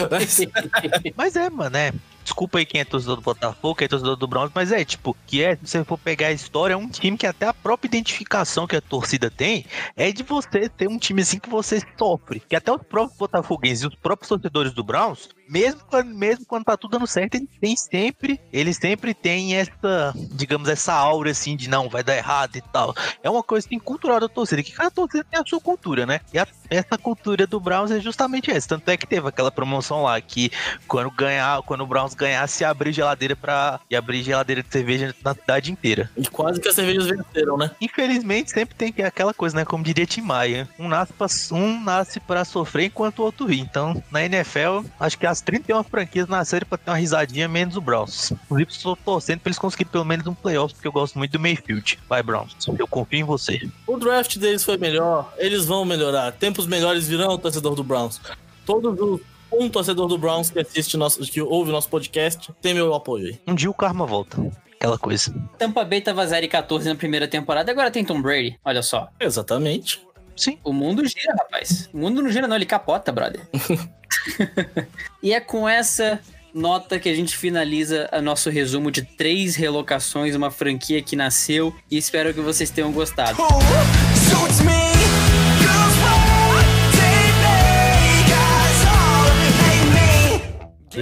[0.10, 0.40] Mas,
[1.16, 1.94] mas é, mano, é.
[2.24, 5.16] Desculpa aí quem é torcedor do Botafogo, quem é torcedor do Browns, mas é tipo,
[5.28, 7.88] que é, se você for pegar a história, é um time que até a própria
[7.88, 9.66] identificação que a torcida tem
[9.96, 12.42] é de você ter um time assim que você sofre.
[12.48, 16.64] Que até os próprios botafoguenses e os próprios torcedores do Browns mesmo quando, mesmo quando
[16.64, 21.58] tá tudo dando certo, ele tem sempre, ele sempre tem essa, digamos, essa aura assim
[21.58, 22.96] de não, vai dar errado e tal.
[23.22, 26.22] É uma coisa assim, cultural da torcida, que cada torcida tem a sua cultura, né?
[26.34, 28.70] E a, essa cultura do Browns é justamente essa.
[28.70, 30.50] Tanto é que teve aquela promoção lá que
[30.88, 35.34] quando ganhar, quando o Browns ganhasse, abrir geladeira para e abrir geladeira de cerveja na
[35.34, 36.10] cidade inteira.
[36.16, 37.72] E quase que as cervejas venceram, né?
[37.82, 39.66] Infelizmente, sempre tem aquela coisa, né?
[39.66, 43.60] Como diria Tim Maia, um nasce pra, um nasce para sofrer enquanto o outro ri.
[43.60, 47.82] Então, na NFL, acho que as 31 franquias nasceram pra ter uma risadinha, menos o
[47.82, 48.32] Browns.
[48.32, 51.40] Inclusive, estou torcendo pra eles conseguirem pelo menos um playoff, porque eu gosto muito do
[51.40, 52.00] Mayfield.
[52.08, 52.56] Vai, Browns.
[52.78, 53.70] Eu confio em você.
[53.88, 56.32] O draft deles foi melhor, eles vão melhorar.
[56.32, 58.22] Tempos melhores virão, torcedor do Browns.
[58.66, 59.22] Todos os
[59.52, 63.40] um torcedor do Browns que assiste nosso, que ouve nosso podcast, tem meu apoio aí.
[63.46, 64.38] Um dia o karma volta.
[64.76, 65.34] Aquela coisa.
[65.58, 68.58] Tampa Bay tava 0 e 14 na primeira temporada, agora tem Tom Brady.
[68.64, 69.10] Olha só.
[69.20, 70.02] Exatamente.
[70.36, 70.58] Sim.
[70.64, 71.90] O mundo gira, rapaz.
[71.94, 73.42] O mundo não gira, não, ele capota, brother.
[75.22, 76.20] e é com essa
[76.54, 81.74] nota que a gente finaliza o nosso resumo de três relocações, uma franquia que nasceu
[81.90, 83.38] e espero que vocês tenham gostado.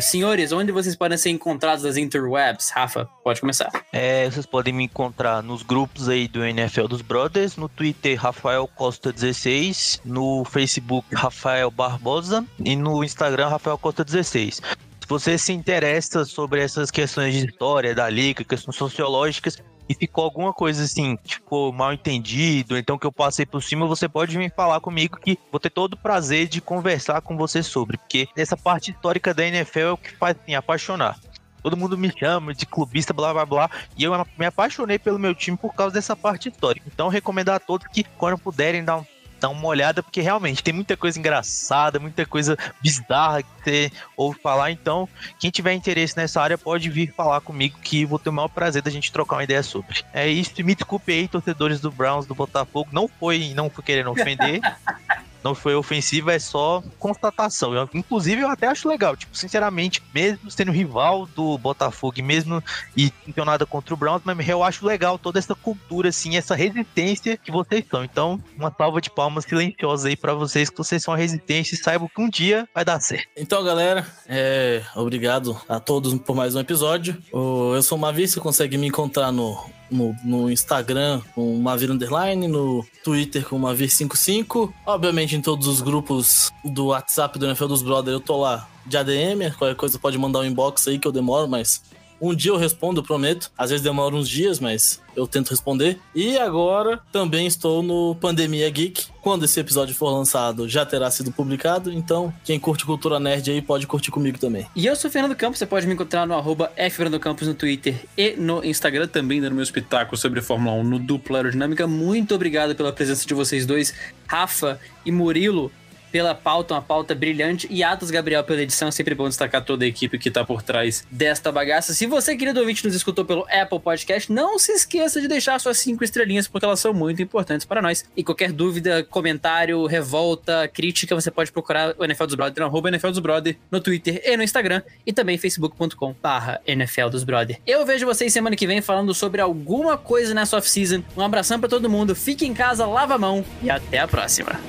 [0.02, 2.70] Senhores, onde vocês podem ser encontrados nas interwebs?
[2.70, 3.70] Rafa, pode começar.
[3.92, 8.68] É, vocês podem me encontrar nos grupos aí do NFL dos Brothers, no Twitter Rafael
[8.68, 15.54] Costa 16, no Facebook Rafael Barbosa e no Instagram Rafael Costa 16 Se você se
[15.54, 19.58] interessa sobre essas questões de história da liga, questões sociológicas,
[19.90, 24.08] e ficou alguma coisa assim, ficou mal entendido, então que eu passei por cima, você
[24.08, 27.98] pode vir falar comigo que vou ter todo o prazer de conversar com você sobre,
[27.98, 31.18] porque essa parte histórica da NFL é o que faz assim, apaixonar.
[31.62, 33.70] Todo mundo me chama de clubista, blá blá blá.
[33.98, 36.90] E eu me apaixonei pelo meu time por causa dessa parte histórica.
[36.92, 39.06] Então, recomendar a todos que, quando puderem, dar um
[39.40, 44.40] dar uma olhada, porque realmente tem muita coisa engraçada, muita coisa bizarra que você ouve
[44.40, 44.72] falar.
[44.72, 45.08] Então,
[45.40, 48.82] quem tiver interesse nessa área pode vir falar comigo que vou ter o maior prazer
[48.82, 50.04] da gente trocar uma ideia sobre.
[50.14, 52.90] É isso, me desculpe aí, torcedores do Browns, do Botafogo.
[52.92, 54.62] Não foi, não fui querendo ofender.
[55.44, 57.74] não foi ofensiva, é só constatação.
[57.74, 59.16] Eu, inclusive, eu até acho legal.
[59.16, 62.64] Tipo, sinceramente, mesmo sendo rival do Botafogo mesmo
[62.96, 66.36] e não tenho nada contra o Browns, mas eu acho legal toda essa cultura, assim,
[66.36, 68.04] essa resistência que vocês são.
[68.04, 71.78] Então, uma salva de palmas silenciosa aí para vocês, que vocês são a resistência e
[71.78, 73.28] saibam que um dia vai dar certo.
[73.38, 77.18] Então, galera, é, obrigado a todos por mais um episódio.
[77.32, 82.48] Eu sou o Mavi, você consegue me encontrar no no, no Instagram com Mavir Underline,
[82.48, 84.72] no Twitter com Mavir55.
[84.86, 88.98] Obviamente em todos os grupos do WhatsApp do NFL dos Brothers eu tô lá de
[88.98, 91.82] ADM, qualquer coisa pode mandar um inbox aí que eu demoro, mas
[92.22, 93.52] um dia eu respondo, prometo.
[93.58, 96.00] Às vezes demora uns dias, mas eu tento responder.
[96.14, 99.08] E agora também estou no Pandemia Geek.
[99.22, 101.92] Quando esse episódio for lançado, já terá sido publicado.
[101.92, 104.66] Então, quem curte cultura nerd aí pode curtir comigo também.
[104.76, 105.60] E eu sou o Fernando Campos.
[105.60, 106.72] Você pode me encontrar no arroba
[107.20, 111.40] Campos no Twitter e no Instagram, também dando meu espetáculo sobre Fórmula 1 no Dupla
[111.40, 111.86] Aerodinâmica.
[111.86, 113.94] Muito obrigado pela presença de vocês dois,
[114.28, 115.72] Rafa e Murilo
[116.12, 117.68] pela pauta, uma pauta brilhante.
[117.70, 118.88] E Atos Gabriel pela edição.
[118.88, 121.94] É sempre bom destacar toda a equipe que tá por trás desta bagaça.
[121.94, 125.78] Se você, querido ouvinte, nos escutou pelo Apple Podcast, não se esqueça de deixar suas
[125.78, 128.06] cinco estrelinhas, porque elas são muito importantes para nós.
[128.16, 133.10] E qualquer dúvida, comentário, revolta, crítica, você pode procurar o NFL dos Brother, arroba NFL
[133.10, 137.60] dos Brother, no Twitter e no Instagram, e também facebook.com barra NFL dos Brother.
[137.66, 141.04] Eu vejo vocês semana que vem falando sobre alguma coisa nessa off-season.
[141.16, 144.60] Um abração para todo mundo, fique em casa, lava a mão e até a próxima.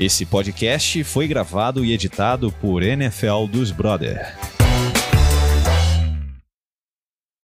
[0.00, 4.34] Esse podcast foi gravado e editado por NFL dos Brother.